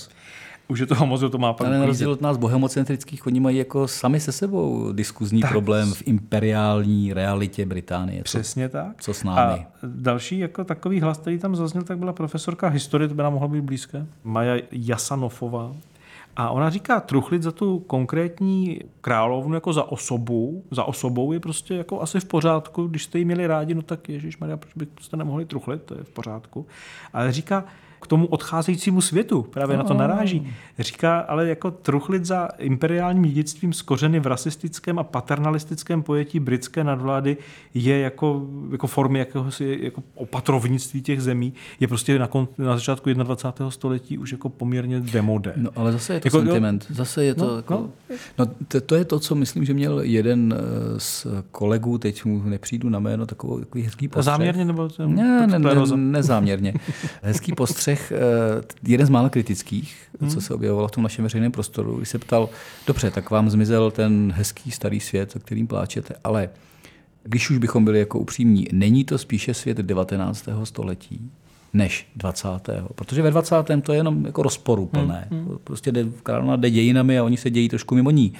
Už 0.68 0.80
je 0.80 0.86
toho 0.86 1.06
moc, 1.06 1.20
to 1.30 1.38
má 1.38 1.56
Ale 1.60 1.78
na 1.78 1.86
rozdíl 1.86 2.10
od 2.10 2.20
nás 2.20 2.36
bohemocentrických, 2.36 3.26
oni 3.26 3.40
mají 3.40 3.56
jako 3.56 3.88
sami 3.88 4.20
se 4.20 4.32
sebou 4.32 4.92
diskuzní 4.92 5.40
Tak. 5.40 5.50
problém 5.50 5.92
v 5.92 6.02
imperiální 6.06 7.12
realitě 7.12 7.66
Británie. 7.66 8.18
Co, 8.18 8.24
Přesně 8.24 8.68
tak. 8.68 9.02
co 9.02 9.14
s 9.14 9.24
námi? 9.24 9.66
A 9.66 9.66
další 9.82 10.38
jako 10.38 10.64
takový 10.64 11.00
hlas, 11.00 11.18
který 11.18 11.38
tam 11.38 11.56
zazněl, 11.56 11.82
tak 11.82 11.98
byla 11.98 12.12
profesorka 12.12 12.68
historie, 12.68 13.08
to 13.08 13.14
by 13.14 13.22
nám 13.22 13.32
mohlo 13.32 13.48
být 13.48 13.60
blízké, 13.60 14.06
Maja 14.24 14.62
Jasanofová. 14.72 15.72
A 16.36 16.50
ona 16.50 16.70
říká, 16.70 17.00
truchlit 17.00 17.42
za 17.42 17.52
tu 17.52 17.78
konkrétní 17.78 18.80
královnu 19.00 19.54
jako 19.54 19.72
za 19.72 19.82
osobu, 19.84 20.64
za 20.70 20.84
osobou 20.84 21.32
je 21.32 21.40
prostě 21.40 21.74
jako 21.74 22.00
asi 22.02 22.20
v 22.20 22.24
pořádku, 22.24 22.86
když 22.86 23.04
jste 23.04 23.18
ji 23.18 23.24
měli 23.24 23.46
rádi, 23.46 23.74
no 23.74 23.82
tak 23.82 24.08
Ježíš 24.08 24.38
Maria, 24.38 24.56
proč 24.56 24.72
byste 24.74 25.16
nemohli 25.16 25.44
truchlit, 25.44 25.82
to 25.82 25.94
je 25.94 26.04
v 26.04 26.10
pořádku. 26.10 26.66
Ale 27.12 27.32
říká, 27.32 27.64
k 28.00 28.06
tomu 28.06 28.26
odcházejícímu 28.26 29.00
světu, 29.00 29.42
právě 29.42 29.76
na 29.76 29.84
to 29.84 29.94
No. 29.94 30.00
naráží. 30.00 30.48
Říká, 30.78 31.18
ale 31.18 31.48
jako 31.48 31.70
truchlit 31.70 32.24
za 32.24 32.48
imperiálním 32.58 33.22
dědictvím 33.22 33.72
z 33.72 33.82
kořeny 33.82 34.20
v 34.20 34.26
rasistickém 34.26 34.98
a 34.98 35.02
paternalistickém 35.02 36.02
pojetí 36.02 36.40
britské 36.40 36.84
nadvlády 36.84 37.36
je 37.74 37.98
jako, 37.98 38.42
jako 38.72 38.86
formy 38.86 39.18
jakéhosi 39.18 39.78
jako 39.82 40.02
opatrovnictví 40.14 41.02
těch 41.02 41.22
zemí, 41.22 41.52
je 41.80 41.88
prostě 41.88 42.18
na, 42.18 42.26
kon, 42.26 42.48
na 42.58 42.74
začátku 42.74 43.12
21. 43.12 43.70
století 43.70 44.18
už 44.18 44.32
jako 44.32 44.48
poměrně 44.48 45.00
demodé. 45.00 45.52
No, 45.56 45.70
ale 45.76 45.92
zase 45.92 46.14
je 46.14 46.20
to 46.20 46.26
Jako, 46.26 46.38
jo, 46.38 46.44
sentiment. 46.44 46.86
Zase 46.90 47.24
je 47.24 47.34
to 47.34 47.44
no, 47.44 47.50
no, 47.50 47.56
jako... 47.56 47.74
no. 47.74 48.16
No, 48.38 48.46
to, 48.68 48.80
to 48.80 48.94
je 48.94 49.04
to, 49.04 49.20
co 49.20 49.34
myslím, 49.34 49.64
že 49.64 49.74
měl 49.74 50.00
jeden 50.00 50.54
eh, 50.58 51.00
z 51.00 51.26
kolegů, 51.50 51.98
teď 51.98 52.24
mu 52.24 52.42
nepřijdu 52.42 52.88
na 52.88 52.98
jméno, 52.98 53.26
takovou, 53.26 53.58
takový 53.58 53.84
hezký 53.84 54.08
postřeh. 54.08 54.24
Záměrně 54.24 54.64
nebo 54.64 54.88
to- 54.88 55.06
Ne, 55.08 55.46
ne, 55.46 55.58
ne, 55.58 55.74
nezáměrně. 55.96 56.74
Hezký 57.22 57.52
postřeh, 57.52 57.87
eh, 57.92 58.62
jeden 58.86 59.06
z 59.06 59.10
mála 59.10 59.28
kritických, 59.28 59.96
Hmm. 60.20 60.30
co 60.30 60.40
se 60.40 60.54
objevovalo 60.54 60.88
v 60.88 60.90
tom 60.90 61.02
našem 61.02 61.22
veřejném 61.22 61.52
prostoru, 61.52 61.96
když 61.96 62.08
se 62.08 62.18
ptal, 62.18 62.48
dobře, 62.86 63.10
tak 63.10 63.30
vám 63.30 63.50
zmizel 63.50 63.90
ten 63.90 64.32
hezký 64.36 64.70
starý 64.70 65.00
svět, 65.00 65.36
o 65.36 65.38
kterým 65.38 65.66
pláčete, 65.66 66.14
ale 66.24 66.48
když 67.24 67.50
už 67.50 67.58
bychom 67.58 67.84
byli 67.84 67.98
jako 67.98 68.18
upřímní, 68.18 68.66
není 68.72 69.04
to 69.04 69.18
spíše 69.18 69.54
svět 69.54 69.76
19. 69.76 70.48
století 70.64 71.30
než 71.74 72.06
20. 72.16 72.48
Protože 72.94 73.22
ve 73.22 73.30
20. 73.30 73.54
to 73.82 73.92
je 73.92 73.98
jenom 73.98 74.26
jako 74.26 74.42
rozporuplné. 74.42 75.28
Hmm, 75.30 75.58
Prostě 75.64 75.92
jde, 75.92 76.06
královna 76.22 76.56
jde 76.56 76.70
dějinami 76.70 77.18
a 77.18 77.24
oni 77.24 77.36
se 77.36 77.50
dějí 77.50 77.68
trošku 77.68 77.94
mimo 77.94 78.10
ní. 78.10 78.32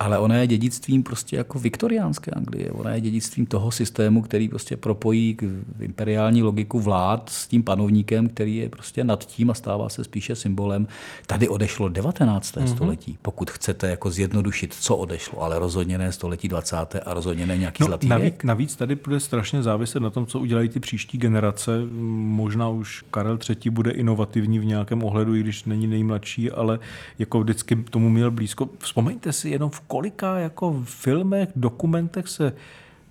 Ale 0.00 0.18
ona 0.18 0.34
je 0.36 0.46
dědictvím 0.46 1.02
prostě 1.02 1.36
jako 1.36 1.58
viktoriánské 1.58 2.30
Anglie. 2.30 2.70
Ona 2.70 2.90
je 2.94 3.00
dědictvím 3.00 3.46
toho 3.46 3.70
systému, 3.70 4.22
který 4.22 4.48
prostě 4.48 4.76
propojí 4.76 5.34
k 5.34 5.44
imperiální 5.80 6.42
logiku 6.42 6.80
vlád 6.80 7.30
s 7.30 7.46
tím 7.48 7.62
panovníkem, 7.62 8.28
který 8.28 8.56
je 8.56 8.68
prostě 8.68 9.04
nad 9.04 9.24
tím 9.24 9.50
a 9.50 9.54
stává 9.54 9.88
se 9.88 10.04
spíše 10.04 10.36
symbolem. 10.36 10.86
Tady 11.26 11.48
odešlo 11.48 11.88
19. 11.88 12.56
Mhm. 12.56 12.64
Mm-hmm. 12.66 12.74
století, 12.74 13.18
pokud 13.22 13.50
chcete 13.50 13.88
jako 13.90 14.10
zjednodušit, 14.10 14.74
co 14.80 14.96
odešlo, 14.96 15.42
ale 15.42 15.58
rozhodně 15.58 15.98
ne 15.98 16.12
století 16.12 16.48
20. 16.48 16.76
a 17.06 17.14
rozhodně 17.14 17.46
ne 17.46 17.58
nějaký 17.58 17.82
No, 17.82 17.86
zlatý 17.86 18.08
navíc, 18.08 18.22
věk. 18.22 18.44
navíc 18.44 18.76
tady 18.76 18.94
bude 18.94 19.20
strašně 19.20 19.62
záviset 19.62 20.02
na 20.02 20.10
tom, 20.10 20.26
co 20.26 20.40
udělají 20.40 20.68
ty 20.68 20.80
příští 20.80 21.18
generace. 21.18 21.80
Možná 22.12 22.68
už 22.68 23.04
Karel 23.10 23.38
III. 23.50 23.70
bude 23.70 23.90
inovativní 23.90 24.58
v 24.58 24.64
nějakém 24.64 25.04
ohledu, 25.04 25.34
i 25.34 25.40
když 25.40 25.64
není 25.64 25.86
nejmladší, 25.86 26.50
ale 26.50 26.78
jako 27.18 27.40
vždycky 27.40 27.76
tomu 27.76 28.08
měl 28.10 28.30
blízko. 28.30 28.68
Vzpomeňte 28.78 29.32
si 29.32 29.48
jenom 29.48 29.70
v 29.70 29.80
kolika 29.88 30.38
jako 30.38 30.82
filmech, 30.84 31.48
dokumentech 31.56 32.28
se 32.28 32.52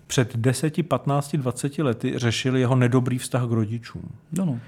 před 0.07 0.37
10, 0.37 0.87
15, 0.87 1.35
20 1.35 1.77
lety 1.77 2.13
řešil 2.15 2.57
jeho 2.57 2.75
nedobrý 2.75 3.17
vztah 3.17 3.47
k 3.47 3.51
rodičům. 3.51 4.03
No, 4.31 4.45
no. 4.45 4.59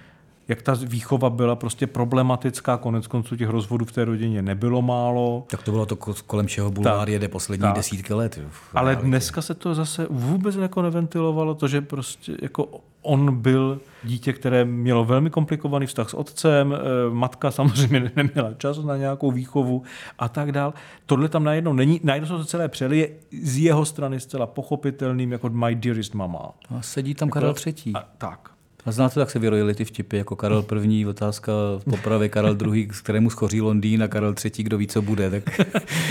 Jak 0.47 0.61
ta 0.61 0.75
výchova 0.85 1.29
byla 1.29 1.55
prostě 1.55 1.87
problematická, 1.87 2.77
konec 2.77 3.07
konců 3.07 3.35
těch 3.35 3.49
rozvodů 3.49 3.85
v 3.85 3.91
té 3.91 4.05
rodině 4.05 4.41
nebylo 4.41 4.81
málo. 4.81 5.45
Tak 5.49 5.63
to 5.63 5.71
bylo 5.71 5.85
to, 5.85 5.95
kolem 5.95 6.47
čeho 6.47 6.71
bulvár 6.71 6.99
Tak, 6.99 7.07
jede 7.09 7.27
poslední 7.27 7.61
tak. 7.61 7.75
desítky 7.75 8.13
let. 8.13 8.37
jo, 8.37 8.49
Ale 8.73 8.95
dneska 8.95 9.41
se 9.41 9.53
to 9.53 9.75
zase 9.75 10.07
vůbec 10.09 10.55
jako 10.55 10.81
neventilovalo, 10.81 11.55
to, 11.55 11.67
že 11.67 11.81
prostě 11.81 12.37
jako 12.41 12.81
on 13.01 13.35
byl 13.41 13.81
dítě, 14.03 14.33
které 14.33 14.65
mělo 14.65 15.05
velmi 15.05 15.29
komplikovaný 15.29 15.85
vztah 15.85 16.09
s 16.09 16.13
otcem, 16.13 16.73
eh, 16.73 16.79
matka 17.13 17.51
samozřejmě 17.51 18.11
neměla 18.15 18.53
čas 18.57 18.77
na 18.77 18.97
nějakou 18.97 19.31
výchovu 19.31 19.83
a 20.19 20.29
tak 20.29 20.51
dál. 20.51 20.73
Tohle 21.05 21.29
tam 21.29 21.43
najednou 21.43 21.73
není, 21.73 21.99
najednou 22.03 22.27
se 22.27 22.33
to 22.37 22.45
celé 22.45 22.67
přelije 22.67 23.09
z 23.43 23.57
jeho 23.57 23.85
strany 23.85 24.19
zcela 24.19 24.45
pochopitelným 24.47 25.31
jako 25.31 25.49
my 25.49 25.75
dearest 25.75 26.13
mama. 26.15 26.51
A 26.77 26.81
sedí 26.81 27.15
tam 27.15 27.27
Jako- 27.27 27.33
Karel 27.33 27.55
III. 27.65 27.93
A, 27.93 28.05
tak. 28.17 28.51
A 28.85 28.91
znáte, 28.91 29.19
jak 29.19 29.31
se 29.31 29.39
vyrojily 29.39 29.73
ty 29.73 29.85
vtipy, 29.85 30.17
jako 30.17 30.35
Karel 30.35 30.65
I. 30.83 31.05
otázka 31.05 31.51
v 31.77 31.83
popravě, 31.89 32.29
Karel 32.29 32.57
II. 32.73 32.89
z 32.93 33.01
kterému 33.01 33.29
schoří 33.29 33.61
Londýn 33.61 34.03
a 34.03 34.07
Karel 34.07 34.35
III. 34.45 34.63
kdo 34.63 34.77
ví, 34.77 34.87
co 34.87 35.01
bude. 35.01 35.29
Tak 35.29 35.43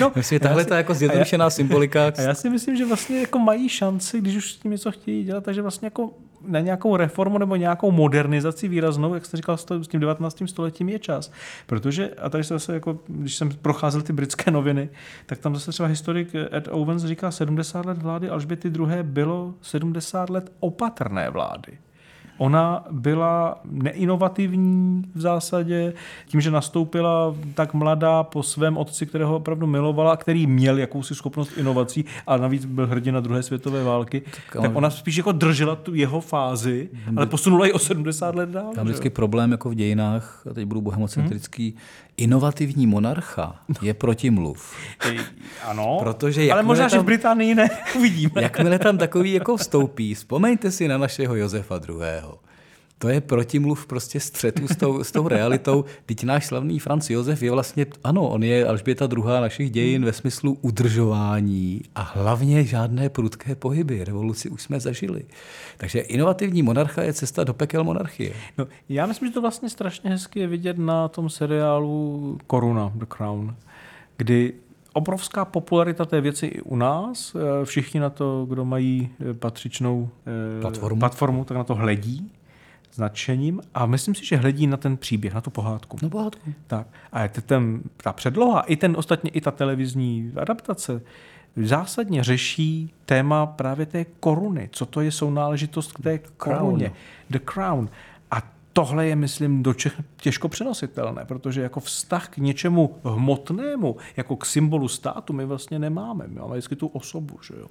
No, 0.00 0.12
myslím, 0.16 0.40
tahle 0.40 0.64
ta 0.64 0.76
jako 0.76 0.94
zjednodušená 0.94 1.50
symbolika. 1.50 2.12
A 2.18 2.20
já 2.20 2.34
si 2.34 2.50
myslím, 2.50 2.76
že 2.76 2.86
vlastně 2.86 3.20
jako 3.20 3.38
mají 3.38 3.68
šanci, 3.68 4.20
když 4.20 4.36
už 4.36 4.52
s 4.52 4.56
tím 4.58 4.70
něco 4.70 4.90
chtějí 4.92 5.24
dělat, 5.24 5.44
takže 5.44 5.62
vlastně 5.62 5.86
jako 5.86 6.10
na 6.46 6.60
nějakou 6.60 6.96
reformu 6.96 7.38
nebo 7.38 7.56
nějakou 7.56 7.90
modernizaci 7.90 8.68
výraznou, 8.68 9.14
jak 9.14 9.26
jste 9.26 9.36
říkal, 9.36 9.56
s 9.56 9.88
tím 9.88 10.00
19. 10.00 10.42
stoletím 10.46 10.88
je 10.88 10.98
čas. 10.98 11.32
Protože, 11.66 12.08
a 12.08 12.28
tady 12.28 12.44
se 12.44 12.54
zase, 12.54 12.74
jako, 12.74 12.98
když 13.06 13.34
jsem 13.36 13.50
procházel 13.62 14.02
ty 14.02 14.12
britské 14.12 14.50
noviny, 14.50 14.88
tak 15.26 15.38
tam 15.38 15.54
zase 15.54 15.70
třeba 15.70 15.88
historik 15.88 16.28
Ed 16.52 16.68
Owens 16.70 17.04
říká, 17.04 17.30
70 17.30 17.86
let 17.86 17.98
vlády 18.02 18.28
Alžběty 18.30 18.68
II. 18.68 19.02
bylo 19.02 19.54
70 19.62 20.30
let 20.30 20.52
opatrné 20.60 21.30
vlády. 21.30 21.78
Ona 22.38 22.84
byla 22.90 23.60
neinovativní 23.64 25.04
v 25.14 25.20
zásadě, 25.20 25.92
tím, 26.26 26.40
že 26.40 26.50
nastoupila 26.50 27.34
tak 27.54 27.74
mladá 27.74 28.22
po 28.22 28.42
svém 28.42 28.76
otci, 28.76 29.06
kterého 29.06 29.36
opravdu 29.36 29.66
milovala, 29.66 30.16
který 30.16 30.46
měl 30.46 30.78
jakousi 30.78 31.14
schopnost 31.14 31.58
inovací 31.58 32.04
a 32.26 32.36
navíc 32.36 32.64
byl 32.64 32.86
hrdina 32.86 33.20
druhé 33.20 33.42
světové 33.42 33.84
války, 33.84 34.22
tak, 34.52 34.62
tak 34.62 34.76
ona 34.76 34.90
spíš 34.90 35.16
jako 35.16 35.32
držela 35.32 35.76
tu 35.76 35.94
jeho 35.94 36.20
fázi, 36.20 36.88
ale 37.16 37.26
posunula 37.26 37.66
ji 37.66 37.72
o 37.72 37.78
70 37.78 38.34
let 38.34 38.48
dál. 38.48 38.72
Tam 38.74 38.84
vždycky 38.84 39.10
problém 39.10 39.52
jako 39.52 39.70
v 39.70 39.74
dějinách, 39.74 40.46
a 40.50 40.54
teď 40.54 40.64
budu 40.64 40.80
bohemocentrický, 40.80 41.70
hmm? 41.70 42.07
Inovativní 42.18 42.86
monarcha 42.86 43.56
je 43.82 43.94
protimluv. 43.94 44.74
ano, 45.64 45.96
Protože 46.00 46.52
ale 46.52 46.62
možná, 46.62 46.84
tam, 46.84 46.90
že 46.90 46.98
v 46.98 47.04
Británii 47.04 47.54
ne, 47.54 47.70
uvidíme. 47.96 48.42
Jakmile 48.42 48.78
tam 48.78 48.98
takový 48.98 49.32
jako 49.32 49.56
vstoupí, 49.56 50.14
vzpomeňte 50.14 50.70
si 50.70 50.88
na 50.88 50.98
našeho 50.98 51.36
Josefa 51.36 51.80
II. 51.88 51.98
To 53.00 53.08
je 53.08 53.20
protimluv 53.20 53.86
prostě 53.86 54.20
střetu 54.20 54.68
s 54.68 54.76
tou, 54.76 55.04
s 55.04 55.12
tou 55.12 55.28
realitou. 55.28 55.84
Teď 56.06 56.24
náš 56.24 56.46
slavný 56.46 56.78
Franc 56.78 57.10
Josef 57.10 57.42
je 57.42 57.50
vlastně, 57.50 57.86
ano, 58.04 58.28
on 58.28 58.42
je 58.42 58.66
Alžběta 58.66 59.06
druhá 59.06 59.40
našich 59.40 59.70
dějin 59.70 60.04
ve 60.04 60.12
smyslu 60.12 60.58
udržování 60.60 61.82
a 61.94 62.12
hlavně 62.14 62.64
žádné 62.64 63.08
prudké 63.08 63.54
pohyby. 63.54 64.04
Revoluci 64.04 64.48
už 64.48 64.62
jsme 64.62 64.80
zažili. 64.80 65.24
Takže 65.76 66.00
inovativní 66.00 66.62
monarcha 66.62 67.02
je 67.02 67.12
cesta 67.12 67.44
do 67.44 67.54
pekel 67.54 67.84
monarchie. 67.84 68.32
No, 68.58 68.66
já 68.88 69.06
myslím, 69.06 69.28
že 69.28 69.34
to 69.34 69.40
vlastně 69.40 69.68
strašně 69.68 70.10
hezky 70.10 70.40
je 70.40 70.46
vidět 70.46 70.78
na 70.78 71.08
tom 71.08 71.30
seriálu 71.30 72.38
Koruna, 72.46 72.92
The 72.94 73.06
Crown, 73.08 73.54
kdy 74.16 74.52
obrovská 74.92 75.44
popularita 75.44 76.04
té 76.04 76.20
věci 76.20 76.46
i 76.46 76.60
u 76.60 76.76
nás. 76.76 77.36
Všichni 77.64 78.00
na 78.00 78.10
to, 78.10 78.46
kdo 78.48 78.64
mají 78.64 79.08
patřičnou 79.38 80.08
platformu, 80.60 81.00
platformu 81.00 81.44
tak 81.44 81.56
na 81.56 81.64
to 81.64 81.74
hledí 81.74 82.30
nadšením 82.98 83.60
a 83.74 83.86
myslím 83.86 84.14
si, 84.14 84.26
že 84.26 84.36
hledí 84.36 84.66
na 84.66 84.76
ten 84.76 84.96
příběh, 84.96 85.34
na 85.34 85.40
tu 85.40 85.50
pohádku. 85.50 85.98
Na 86.02 86.08
pohádku. 86.08 86.52
Tak. 86.66 86.86
A 87.12 87.22
je 87.22 87.28
ten, 87.28 87.80
ta 87.96 88.12
předloha, 88.12 88.60
i 88.60 88.76
ten 88.76 88.94
ostatně, 88.96 89.30
i 89.30 89.40
ta 89.40 89.50
televizní 89.50 90.32
adaptace, 90.36 91.02
zásadně 91.56 92.24
řeší 92.24 92.94
téma 93.06 93.46
právě 93.46 93.86
té 93.86 94.04
koruny. 94.04 94.68
Co 94.72 94.86
to 94.86 95.00
je 95.00 95.12
sounáležitost 95.12 95.92
k 95.92 96.02
té 96.02 96.18
koruně. 96.18 96.92
The 97.30 97.38
Crown. 97.38 97.88
A 98.30 98.42
tohle 98.72 99.06
je, 99.06 99.16
myslím, 99.16 99.62
do 99.62 99.74
Čech 99.74 100.02
těžko 100.16 100.48
přenositelné, 100.48 101.24
protože 101.24 101.62
jako 101.62 101.80
vztah 101.80 102.28
k 102.28 102.36
něčemu 102.36 102.96
hmotnému, 103.04 103.96
jako 104.16 104.36
k 104.36 104.46
symbolu 104.46 104.88
státu, 104.88 105.32
my 105.32 105.44
vlastně 105.44 105.78
nemáme. 105.78 106.24
My 106.28 106.40
máme 106.40 106.52
vždycky 106.52 106.76
tu 106.76 106.86
osobu, 106.86 107.38
že 107.42 107.54
jo. 107.60 107.66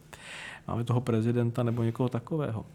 Máme 0.67 0.83
toho 0.83 1.01
prezidenta 1.01 1.63
nebo 1.63 1.83
někoho 1.83 2.09
takového 2.09 2.65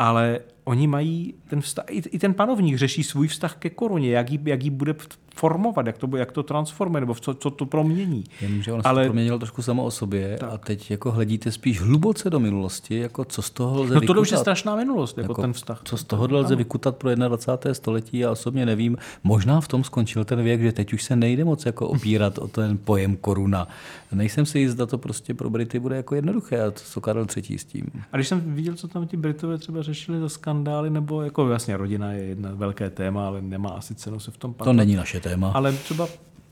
ale 0.00 0.40
oni 0.64 0.86
mají 0.86 1.34
ten 1.48 1.60
vztah, 1.60 1.84
i 1.88 2.18
ten 2.18 2.34
panovník 2.34 2.76
řeší 2.76 3.02
svůj 3.02 3.28
vztah 3.28 3.56
ke 3.56 3.70
koruně, 3.70 4.10
jak 4.10 4.30
ji, 4.30 4.40
jak 4.44 4.62
ji 4.64 4.70
bude 4.70 4.94
formovat, 5.34 5.86
jak 5.86 5.98
to, 5.98 6.16
jak 6.16 6.32
to 6.32 6.42
transformuje, 6.42 7.00
nebo 7.00 7.14
co, 7.14 7.34
co 7.34 7.50
to 7.50 7.66
promění. 7.66 8.24
Jenomže 8.40 8.72
on 8.72 8.80
ale... 8.84 9.02
se 9.02 9.04
to 9.04 9.08
proměnil 9.08 9.38
trošku 9.38 9.62
samo 9.62 9.84
o 9.84 9.90
sobě 9.90 10.36
tak. 10.40 10.50
a 10.52 10.58
teď 10.58 10.90
jako 10.90 11.10
hledíte 11.10 11.52
spíš 11.52 11.80
hluboce 11.80 12.30
do 12.30 12.40
minulosti, 12.40 12.98
jako 12.98 13.24
co 13.24 13.42
z 13.42 13.50
toho 13.50 13.82
lze 13.82 13.94
No 13.94 14.00
to 14.00 14.20
už 14.20 14.30
je 14.30 14.38
strašná 14.38 14.76
minulost, 14.76 15.18
jako, 15.18 15.32
jako 15.32 15.42
ten 15.42 15.52
vztah. 15.52 15.80
Co 15.84 15.96
z 15.96 16.04
toho 16.04 16.28
lze 16.30 16.56
vykutat 16.56 16.96
pro 16.96 17.14
21. 17.14 17.74
století, 17.74 18.18
já 18.18 18.30
osobně 18.30 18.66
nevím. 18.66 18.96
Možná 19.24 19.60
v 19.60 19.68
tom 19.68 19.84
skončil 19.84 20.24
ten 20.24 20.42
věk, 20.42 20.62
že 20.62 20.72
teď 20.72 20.92
už 20.92 21.02
se 21.02 21.16
nejde 21.16 21.44
moc 21.44 21.66
jako 21.66 21.88
opírat 21.88 22.38
o 22.38 22.48
ten 22.48 22.78
pojem 22.78 23.16
koruna. 23.16 23.68
Nejsem 24.12 24.46
si 24.46 24.58
jist, 24.58 24.78
to 24.86 24.98
prostě 24.98 25.34
pro 25.34 25.50
Brity 25.50 25.78
bude 25.78 25.96
jako 25.96 26.14
jednoduché 26.14 26.62
a 26.62 26.70
co 26.70 27.00
Karel 27.00 27.26
III. 27.48 27.58
s 27.58 27.64
tím. 27.64 27.84
A 28.12 28.16
když 28.16 28.28
jsem 28.28 28.54
viděl, 28.54 28.74
co 28.74 28.88
tam 28.88 29.06
ti 29.06 29.16
Britové 29.16 29.58
třeba 29.58 29.82
řešili 29.82 30.20
za 30.20 30.28
skandály, 30.28 30.90
nebo 30.90 31.22
jako 31.22 31.44
vlastně 31.44 31.76
rodina 31.76 32.12
je 32.12 32.24
jedna 32.24 32.50
velké 32.54 32.90
téma, 32.90 33.26
ale 33.26 33.42
nemá 33.42 33.70
asi 33.70 33.94
cenu 33.94 34.20
se 34.20 34.30
v 34.30 34.36
tom 34.36 34.54
patlat. 34.54 34.74
To 34.74 34.78
není 34.78 34.96
naše 34.96 35.20
téma. 35.20 35.52
Ale 35.54 35.72
třeba 35.72 36.08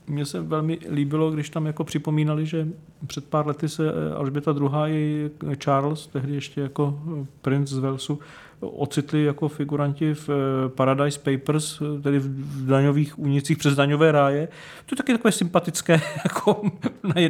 mně 0.07 0.25
se 0.25 0.41
velmi 0.41 0.79
líbilo, 0.91 1.31
když 1.31 1.49
tam 1.49 1.65
jako 1.65 1.83
připomínali, 1.83 2.45
že 2.45 2.67
před 3.07 3.25
pár 3.25 3.47
lety 3.47 3.69
se 3.69 4.13
Alžběta 4.15 4.51
II. 4.51 4.95
i 4.95 5.31
Charles, 5.63 6.07
tehdy 6.07 6.33
ještě 6.33 6.61
jako 6.61 6.99
princ 7.41 7.69
z 7.69 7.77
Walesu, 7.77 8.19
ocitli 8.61 9.23
jako 9.23 9.47
figuranti 9.47 10.13
v 10.13 10.29
eh, 10.29 10.69
Paradise 10.69 11.19
Papers, 11.19 11.81
tedy 12.03 12.19
v 12.19 12.65
daňových 12.65 13.19
únicích 13.19 13.57
přes 13.57 13.75
daňové 13.75 14.11
ráje. 14.11 14.47
To 14.85 14.93
je 14.93 14.97
taky 14.97 15.11
takové 15.11 15.31
sympatické 15.31 15.93
jako 16.23 16.61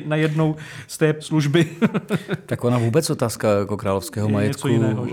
na 0.05 0.15
jednou 0.15 0.55
z 0.87 0.97
té 0.97 1.15
služby. 1.19 1.67
Tak 2.45 2.63
ona 2.63 2.77
vůbec 2.77 3.09
otázka 3.09 3.59
jako 3.59 3.77
královského 3.77 4.29
majetku 4.29 4.67
jiného, 4.67 5.07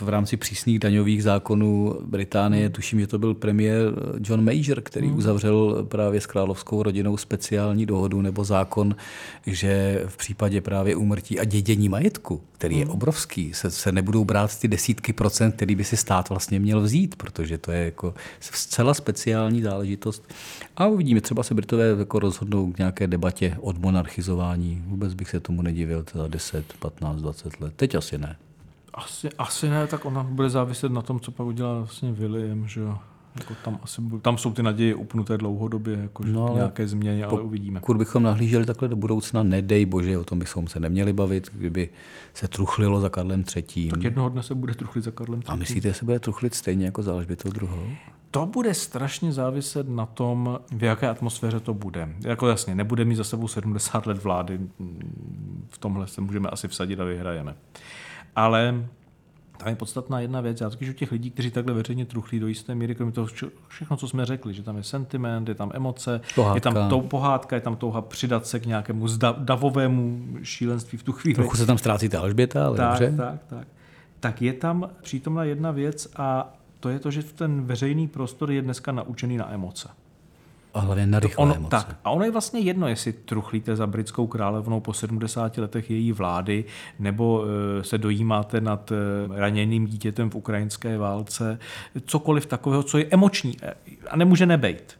v 0.00 0.08
rámci 0.08 0.36
přísných 0.36 0.78
daňových 0.78 1.22
zákonů 1.22 1.98
Británie, 2.04 2.64
hmm. 2.64 2.72
tuším, 2.72 3.00
že 3.00 3.06
to 3.06 3.18
byl 3.18 3.34
premiér 3.34 3.92
John 4.20 4.44
Major, 4.44 4.80
který 4.80 5.06
hmm. 5.08 5.18
uzavřel 5.18 5.84
právě 5.88 6.20
s 6.20 6.26
královskou 6.26 6.82
rodinou 6.82 7.16
speciální 7.16 7.86
dohodu 7.86 8.22
nebo 8.22 8.44
zákon, 8.44 8.96
že 9.46 10.02
v 10.06 10.16
případě 10.16 10.60
právě 10.60 10.96
úmrtí 10.96 11.40
a 11.40 11.44
dědění 11.44 11.88
majetku, 11.88 12.40
který 12.52 12.78
je 12.78 12.84
hmm. 12.84 12.94
obrovský, 12.94 13.54
se, 13.54 13.70
se 13.70 13.92
nebudou 13.92 14.24
brát 14.24 14.58
ty 14.58 14.68
desítky 14.68 15.12
procent 15.12 15.45
procent, 15.46 15.56
který 15.56 15.74
by 15.74 15.84
si 15.84 15.96
stát 15.96 16.28
vlastně 16.28 16.60
měl 16.60 16.80
vzít, 16.80 17.16
protože 17.16 17.58
to 17.58 17.72
je 17.72 17.84
jako 17.84 18.14
zcela 18.40 18.94
speciální 18.94 19.62
záležitost. 19.62 20.22
A 20.76 20.86
uvidíme, 20.86 21.20
třeba 21.20 21.42
se 21.42 21.54
Britové 21.54 21.86
jako 21.98 22.18
rozhodnou 22.18 22.72
k 22.72 22.78
nějaké 22.78 23.06
debatě 23.06 23.56
od 23.60 23.78
monarchizování. 23.78 24.82
Vůbec 24.86 25.14
bych 25.14 25.30
se 25.30 25.40
tomu 25.40 25.62
nedivil 25.62 26.04
za 26.14 26.28
10, 26.28 26.74
15, 26.78 27.20
20 27.20 27.60
let. 27.60 27.72
Teď 27.76 27.94
asi 27.94 28.18
ne. 28.18 28.36
Asi, 28.94 29.28
asi 29.38 29.68
ne, 29.68 29.86
tak 29.86 30.04
ona 30.04 30.22
bude 30.22 30.50
záviset 30.50 30.92
na 30.92 31.02
tom, 31.02 31.20
co 31.20 31.30
pak 31.30 31.46
udělá 31.46 31.78
vlastně 31.78 32.12
William, 32.12 32.68
že 32.68 32.80
jo. 32.80 32.98
Jako 33.38 33.54
tam, 33.64 33.78
asi, 33.82 34.02
tam 34.22 34.38
jsou 34.38 34.52
ty 34.52 34.62
naděje 34.62 34.94
upnuté 34.94 35.38
dlouhodobě, 35.38 35.98
jako 35.98 36.24
no, 36.26 36.54
nějaké 36.54 36.88
změny, 36.88 37.24
ale 37.24 37.40
uvidíme. 37.40 37.80
Pokud 37.80 37.96
bychom 37.96 38.22
nahlíželi 38.22 38.66
takhle 38.66 38.88
do 38.88 38.96
budoucna, 38.96 39.42
nedej 39.42 39.86
bože, 39.86 40.18
o 40.18 40.24
tom 40.24 40.38
bychom 40.38 40.68
se 40.68 40.80
neměli 40.80 41.12
bavit, 41.12 41.50
kdyby 41.52 41.88
se 42.34 42.48
truchlilo 42.48 43.00
za 43.00 43.08
Karlem 43.08 43.44
III. 43.56 43.88
Tak 43.88 44.02
jednoho 44.02 44.28
dne 44.28 44.42
se 44.42 44.54
bude 44.54 44.74
truchlit 44.74 45.04
za 45.04 45.10
Karlem 45.10 45.40
III. 45.40 45.48
A 45.48 45.54
myslíte, 45.54 45.88
že 45.88 45.94
se 45.94 46.04
bude 46.04 46.20
truchlit 46.20 46.54
stejně 46.54 46.84
jako 46.84 47.02
za 47.02 47.12
Alžbětou 47.12 47.50
druhou? 47.50 47.86
To 48.30 48.46
bude 48.46 48.74
strašně 48.74 49.32
záviset 49.32 49.88
na 49.88 50.06
tom, 50.06 50.58
v 50.70 50.82
jaké 50.82 51.08
atmosféře 51.08 51.60
to 51.60 51.74
bude. 51.74 52.08
Jako 52.20 52.48
jasně, 52.48 52.74
nebude 52.74 53.04
mít 53.04 53.16
za 53.16 53.24
sebou 53.24 53.48
70 53.48 54.06
let 54.06 54.22
vlády, 54.22 54.60
v 55.68 55.78
tomhle 55.78 56.06
se 56.06 56.20
můžeme 56.20 56.48
asi 56.48 56.68
vsadit 56.68 57.00
a 57.00 57.04
vyhrajeme. 57.04 57.54
Ale 58.36 58.84
tam 59.56 59.68
je 59.68 59.76
podstatná 59.76 60.20
jedna 60.20 60.40
věc, 60.40 60.60
já 60.60 60.70
totiž 60.70 60.88
u 60.88 60.92
těch 60.92 61.12
lidí, 61.12 61.30
kteří 61.30 61.50
takhle 61.50 61.74
veřejně 61.74 62.06
truchlí 62.06 62.40
do 62.40 62.46
jisté 62.46 62.74
míry, 62.74 62.94
kromě 62.94 63.12
toho 63.12 63.28
všechno, 63.68 63.96
co 63.96 64.08
jsme 64.08 64.26
řekli, 64.26 64.54
že 64.54 64.62
tam 64.62 64.76
je 64.76 64.82
sentiment, 64.82 65.48
je 65.48 65.54
tam 65.54 65.70
emoce, 65.74 66.20
pohádka. 66.34 66.56
je 66.56 66.74
tam 66.74 66.88
tou 66.88 67.00
pohádka, 67.00 67.56
je 67.56 67.62
tam 67.62 67.76
touha 67.76 68.02
přidat 68.02 68.46
se 68.46 68.60
k 68.60 68.66
nějakému 68.66 69.06
davovému 69.38 70.26
šílenství 70.42 70.98
v 70.98 71.02
tu 71.02 71.12
chvíli. 71.12 71.34
Trochu 71.34 71.56
se 71.56 71.66
tam 71.66 71.78
ztrácí 71.78 72.08
ta 72.08 72.20
Alžběta, 72.20 72.66
ale 72.66 72.76
tak, 72.76 72.90
dobře. 72.90 73.16
Tak, 73.16 73.44
tak. 73.46 73.68
Tak 74.20 74.42
je 74.42 74.52
tam 74.52 74.90
přítomna 75.02 75.44
jedna 75.44 75.70
věc 75.70 76.08
a 76.16 76.52
to 76.80 76.88
je 76.88 76.98
to, 76.98 77.10
že 77.10 77.22
ten 77.22 77.64
veřejný 77.64 78.08
prostor 78.08 78.50
je 78.50 78.62
dneska 78.62 78.92
naučený 78.92 79.36
na 79.36 79.52
emoce. 79.52 79.88
A 80.76 80.80
hlavně 80.80 81.06
na 81.06 81.20
rychlé 81.20 81.42
ono, 81.42 81.54
emoce. 81.54 81.70
Tak, 81.70 81.96
a 82.04 82.10
ono 82.10 82.24
je 82.24 82.30
vlastně 82.30 82.60
jedno, 82.60 82.88
jestli 82.88 83.12
truchlíte 83.12 83.76
za 83.76 83.86
britskou 83.86 84.26
královnou 84.26 84.80
po 84.80 84.92
70 84.92 85.58
letech 85.58 85.90
její 85.90 86.12
vlády, 86.12 86.64
nebo 86.98 87.44
e, 87.80 87.84
se 87.84 87.98
dojímáte 87.98 88.60
nad 88.60 88.92
e, 88.92 88.94
raněným 89.40 89.86
dítětem 89.86 90.30
v 90.30 90.34
ukrajinské 90.34 90.98
válce, 90.98 91.58
cokoliv 92.04 92.46
takového, 92.46 92.82
co 92.82 92.98
je 92.98 93.06
emoční 93.10 93.56
e, 93.62 93.74
a 94.10 94.16
nemůže 94.16 94.46
nebejt, 94.46 94.98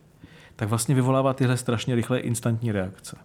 tak 0.56 0.68
vlastně 0.68 0.94
vyvolává 0.94 1.34
tyhle 1.34 1.56
strašně 1.56 1.94
rychlé 1.94 2.18
instantní 2.18 2.72
reakce. 2.72 3.16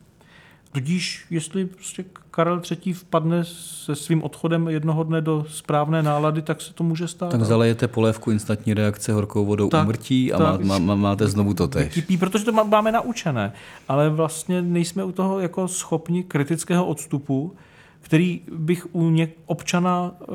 Tudíž, 0.71 1.25
jestli 1.29 1.65
prostě 1.65 2.05
Karel 2.31 2.61
III. 2.71 2.93
vpadne 2.93 3.45
se 3.45 3.95
svým 3.95 4.23
odchodem 4.23 4.67
jednoho 4.67 5.03
dne 5.03 5.21
do 5.21 5.45
správné 5.49 6.03
nálady, 6.03 6.41
tak 6.41 6.61
se 6.61 6.73
to 6.73 6.83
může 6.83 7.07
stát. 7.07 7.31
Tak 7.31 7.41
zalejete 7.43 7.87
polévku 7.87 8.31
instantní 8.31 8.73
reakce 8.73 9.13
horkou 9.13 9.45
vodou 9.45 9.69
tak, 9.69 9.83
umrtí 9.83 10.33
a 10.33 10.37
tak, 10.37 10.63
má, 10.63 10.77
má, 10.77 10.95
máte 10.95 11.27
znovu 11.27 11.53
to 11.53 11.67
tež. 11.67 11.83
Vykypí, 11.83 12.17
protože 12.17 12.45
to 12.45 12.51
máme 12.51 12.91
naučené, 12.91 13.53
ale 13.87 14.09
vlastně 14.09 14.61
nejsme 14.61 15.03
u 15.03 15.11
toho 15.11 15.39
jako 15.39 15.67
schopni 15.67 16.23
kritického 16.23 16.85
odstupu, 16.85 17.55
který 18.01 18.41
bych 18.51 18.95
u 18.95 19.09
něk- 19.09 19.29
občana, 19.45 20.11
eh, 20.21 20.25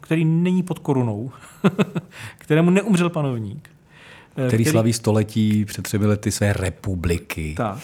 který 0.00 0.24
není 0.24 0.62
pod 0.62 0.78
korunou, 0.78 1.30
kterému 2.38 2.70
neumřel 2.70 3.10
panovník. 3.10 3.70
Eh, 4.30 4.32
který, 4.32 4.48
který 4.48 4.64
slaví 4.64 4.92
století 4.92 5.64
před 5.64 5.82
třemi 5.82 6.06
lety 6.06 6.32
své 6.32 6.52
republiky. 6.52 7.54
Tak 7.56 7.78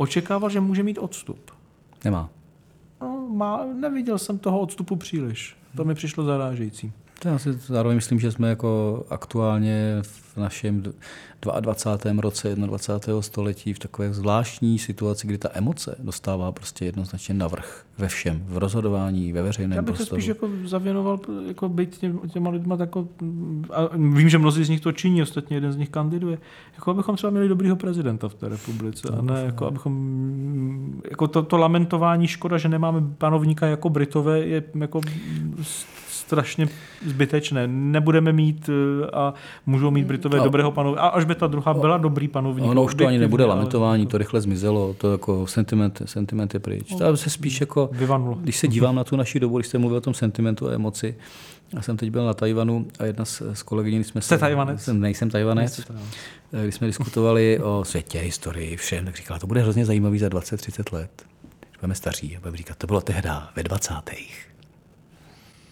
očekával, 0.00 0.50
že 0.50 0.60
může 0.60 0.82
mít 0.82 0.98
odstup. 0.98 1.50
Nemá. 2.04 2.28
No, 3.00 3.28
má, 3.32 3.64
neviděl 3.64 4.18
jsem 4.18 4.38
toho 4.38 4.60
odstupu 4.60 4.96
příliš. 4.96 5.56
To 5.76 5.84
mi 5.84 5.94
přišlo 5.94 6.24
zarážející. 6.24 6.92
Já 7.24 7.38
si 7.38 7.52
zároveň 7.52 7.96
myslím, 7.96 8.20
že 8.20 8.32
jsme 8.32 8.48
jako 8.48 9.02
aktuálně 9.10 9.98
v 10.02 10.36
našem 10.36 10.82
22. 11.60 12.20
roce 12.22 12.56
21. 12.56 13.22
století 13.22 13.72
v 13.72 13.78
takové 13.78 14.12
zvláštní 14.12 14.78
situaci, 14.78 15.26
kdy 15.26 15.38
ta 15.38 15.48
emoce 15.52 15.96
dostává 15.98 16.52
prostě 16.52 16.84
jednoznačně 16.84 17.34
navrh 17.34 17.84
ve 17.98 18.08
všem, 18.08 18.42
v 18.46 18.58
rozhodování, 18.58 19.32
ve 19.32 19.42
veřejném 19.42 19.76
Já 19.76 19.82
bych 19.82 19.92
to 19.92 19.96
prostoru. 19.96 20.20
spíš 20.20 20.28
jako 20.28 20.48
zavěnoval 20.64 21.20
jako 21.48 21.68
být 21.68 21.98
těm, 21.98 22.18
těma 22.28 22.50
lidma 22.50 22.76
jako, 22.80 23.08
a 23.72 23.96
vím, 23.96 24.28
že 24.28 24.38
mnozí 24.38 24.64
z 24.64 24.68
nich 24.68 24.80
to 24.80 24.92
činí, 24.92 25.22
ostatně 25.22 25.56
jeden 25.56 25.72
z 25.72 25.76
nich 25.76 25.88
kandiduje, 25.88 26.38
jako 26.74 26.90
abychom 26.90 27.16
třeba 27.16 27.30
měli 27.30 27.48
dobrýho 27.48 27.76
prezidenta 27.76 28.28
v 28.28 28.34
té 28.34 28.48
republice 28.48 29.08
a 29.18 29.22
ne 29.22 29.42
jako 29.46 29.66
abychom, 29.66 31.02
jako 31.10 31.28
to, 31.28 31.42
to 31.42 31.56
lamentování 31.56 32.26
škoda, 32.26 32.58
že 32.58 32.68
nemáme 32.68 33.00
panovníka 33.18 33.66
jako 33.66 33.90
Britové 33.90 34.38
je 34.40 34.62
jako 34.74 35.00
strašně 36.30 36.68
zbytečné. 37.06 37.66
Nebudeme 37.66 38.32
mít 38.32 38.70
eh, 38.72 39.10
a 39.10 39.34
můžou 39.66 39.90
mít 39.90 40.06
Britové 40.06 40.38
No. 40.38 40.44
dobrého 40.44 40.70
panovníka. 40.72 41.02
A 41.02 41.08
až 41.08 41.24
by 41.24 41.34
ta 41.34 41.46
druhá 41.46 41.74
byla 41.74 41.98
dobrý 41.98 42.28
panovník. 42.28 42.70
Ono 42.70 42.82
už 42.84 42.94
to 42.94 43.06
ani 43.06 43.18
nebude 43.18 43.44
lamentování, 43.44 44.06
to 44.06 44.18
rychle 44.18 44.40
zmizelo, 44.40 44.94
to 44.94 45.12
jako 45.12 45.46
sentiment, 45.46 46.02
sentiment 46.04 46.54
je 46.54 46.60
pryč. 46.60 46.94
To 46.98 47.16
se 47.16 47.30
spíš 47.30 47.60
jako, 47.60 47.88
Vyvanulo. 47.92 48.34
když 48.40 48.56
se 48.56 48.68
dívám 48.68 48.94
na 49.00 49.04
tu 49.04 49.16
naši 49.16 49.40
dobu, 49.40 49.58
když 49.58 49.66
jste 49.66 49.78
mluvil 49.78 49.98
o 49.98 50.00
tom 50.00 50.14
sentimentu 50.14 50.68
a 50.68 50.72
emoci, 50.72 51.14
já 51.74 51.82
jsem 51.82 51.96
teď 51.96 52.10
byl 52.10 52.26
na 52.26 52.34
Tajvanu 52.34 52.86
a 52.98 53.04
jedna 53.04 53.24
z, 53.24 53.42
z 53.52 53.62
kolegyní, 53.62 53.96
když 53.96 54.06
jsme 54.06 54.20
Jste 54.20 54.34
se, 54.34 54.40
Tajvanec? 54.40 54.82
Jsem, 54.82 55.00
nejsem 55.00 55.30
Tajvanec. 55.30 55.80
Tajvanec. 55.86 56.08
Když 56.62 56.74
jsme 56.74 56.86
diskutovali 56.86 57.58
o 57.62 57.84
světě, 57.84 58.18
historii, 58.18 58.76
všem, 58.76 59.04
tak 59.04 59.16
říkala, 59.16 59.38
to 59.40 59.46
bude 59.46 59.60
hrozně 59.62 59.84
zajímavý 59.86 60.18
za 60.18 60.28
20-30 60.28 60.94
let. 60.94 61.10
Když 61.60 61.78
budeme 61.80 61.94
staří 61.94 62.36
a 62.36 62.40
budeme 62.40 62.56
říkat, 62.56 62.78
to 62.78 62.86
bylo 62.86 63.00
tehda 63.00 63.50
ve 63.56 63.62
20. 63.62 63.94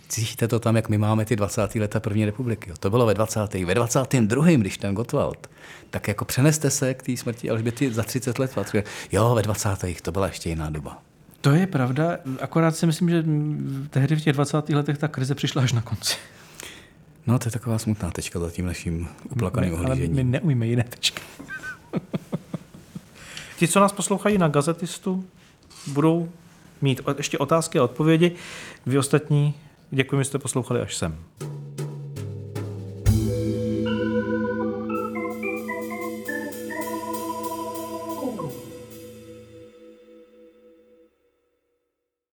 Cítíte 0.08 0.48
to 0.48 0.60
tam, 0.60 0.76
jak 0.76 0.88
my 0.88 0.98
máme 0.98 1.24
ty 1.24 1.36
20. 1.36 1.74
leta 1.74 2.00
první 2.00 2.24
republiky. 2.24 2.70
Jo. 2.70 2.76
To 2.80 2.90
bylo 2.90 3.06
ve 3.06 3.14
20. 3.14 3.54
Ve 3.54 3.74
22. 3.74 4.46
když 4.46 4.78
ten 4.78 4.94
Gottwald, 4.94 5.50
tak 5.90 6.08
jako 6.08 6.24
přeneste 6.24 6.70
se 6.70 6.94
k 6.94 7.02
té 7.02 7.16
smrti 7.16 7.50
Alžběty 7.50 7.92
za 7.92 8.02
30 8.02 8.38
let. 8.38 8.58
Jo, 9.12 9.34
ve 9.34 9.42
20. 9.42 9.70
to 10.02 10.12
byla 10.12 10.26
ještě 10.26 10.48
jiná 10.48 10.70
doba. 10.70 11.02
To 11.40 11.50
je 11.50 11.66
pravda, 11.66 12.18
akorát 12.40 12.76
si 12.76 12.86
myslím, 12.86 13.10
že 13.10 13.24
tehdy 13.90 14.16
v 14.16 14.20
těch 14.20 14.32
20. 14.32 14.68
letech 14.68 14.98
ta 14.98 15.08
krize 15.08 15.34
přišla 15.34 15.62
až 15.62 15.72
na 15.72 15.80
konci. 15.80 16.16
No, 17.26 17.38
to 17.38 17.48
je 17.48 17.52
taková 17.52 17.78
smutná 17.78 18.10
tečka 18.10 18.38
za 18.40 18.50
tím 18.50 18.66
naším 18.66 19.08
uplakaným 19.30 19.74
ale 19.74 19.82
my 19.82 19.90
ohlížením. 19.90 20.30
neumíme 20.30 20.66
jiné 20.66 20.84
tečky. 20.84 21.22
Ti, 23.58 23.68
co 23.68 23.80
nás 23.80 23.92
poslouchají 23.92 24.38
na 24.38 24.48
gazetistu, 24.48 25.24
budou 25.86 26.28
mít 26.82 27.00
ještě 27.16 27.38
otázky 27.38 27.78
a 27.78 27.84
odpovědi. 27.84 28.32
Vy 28.86 28.98
ostatní, 28.98 29.54
Děkuji, 29.90 30.18
že 30.18 30.24
jste 30.24 30.38
poslouchali 30.38 30.80
až 30.80 30.96
sem. 30.96 31.18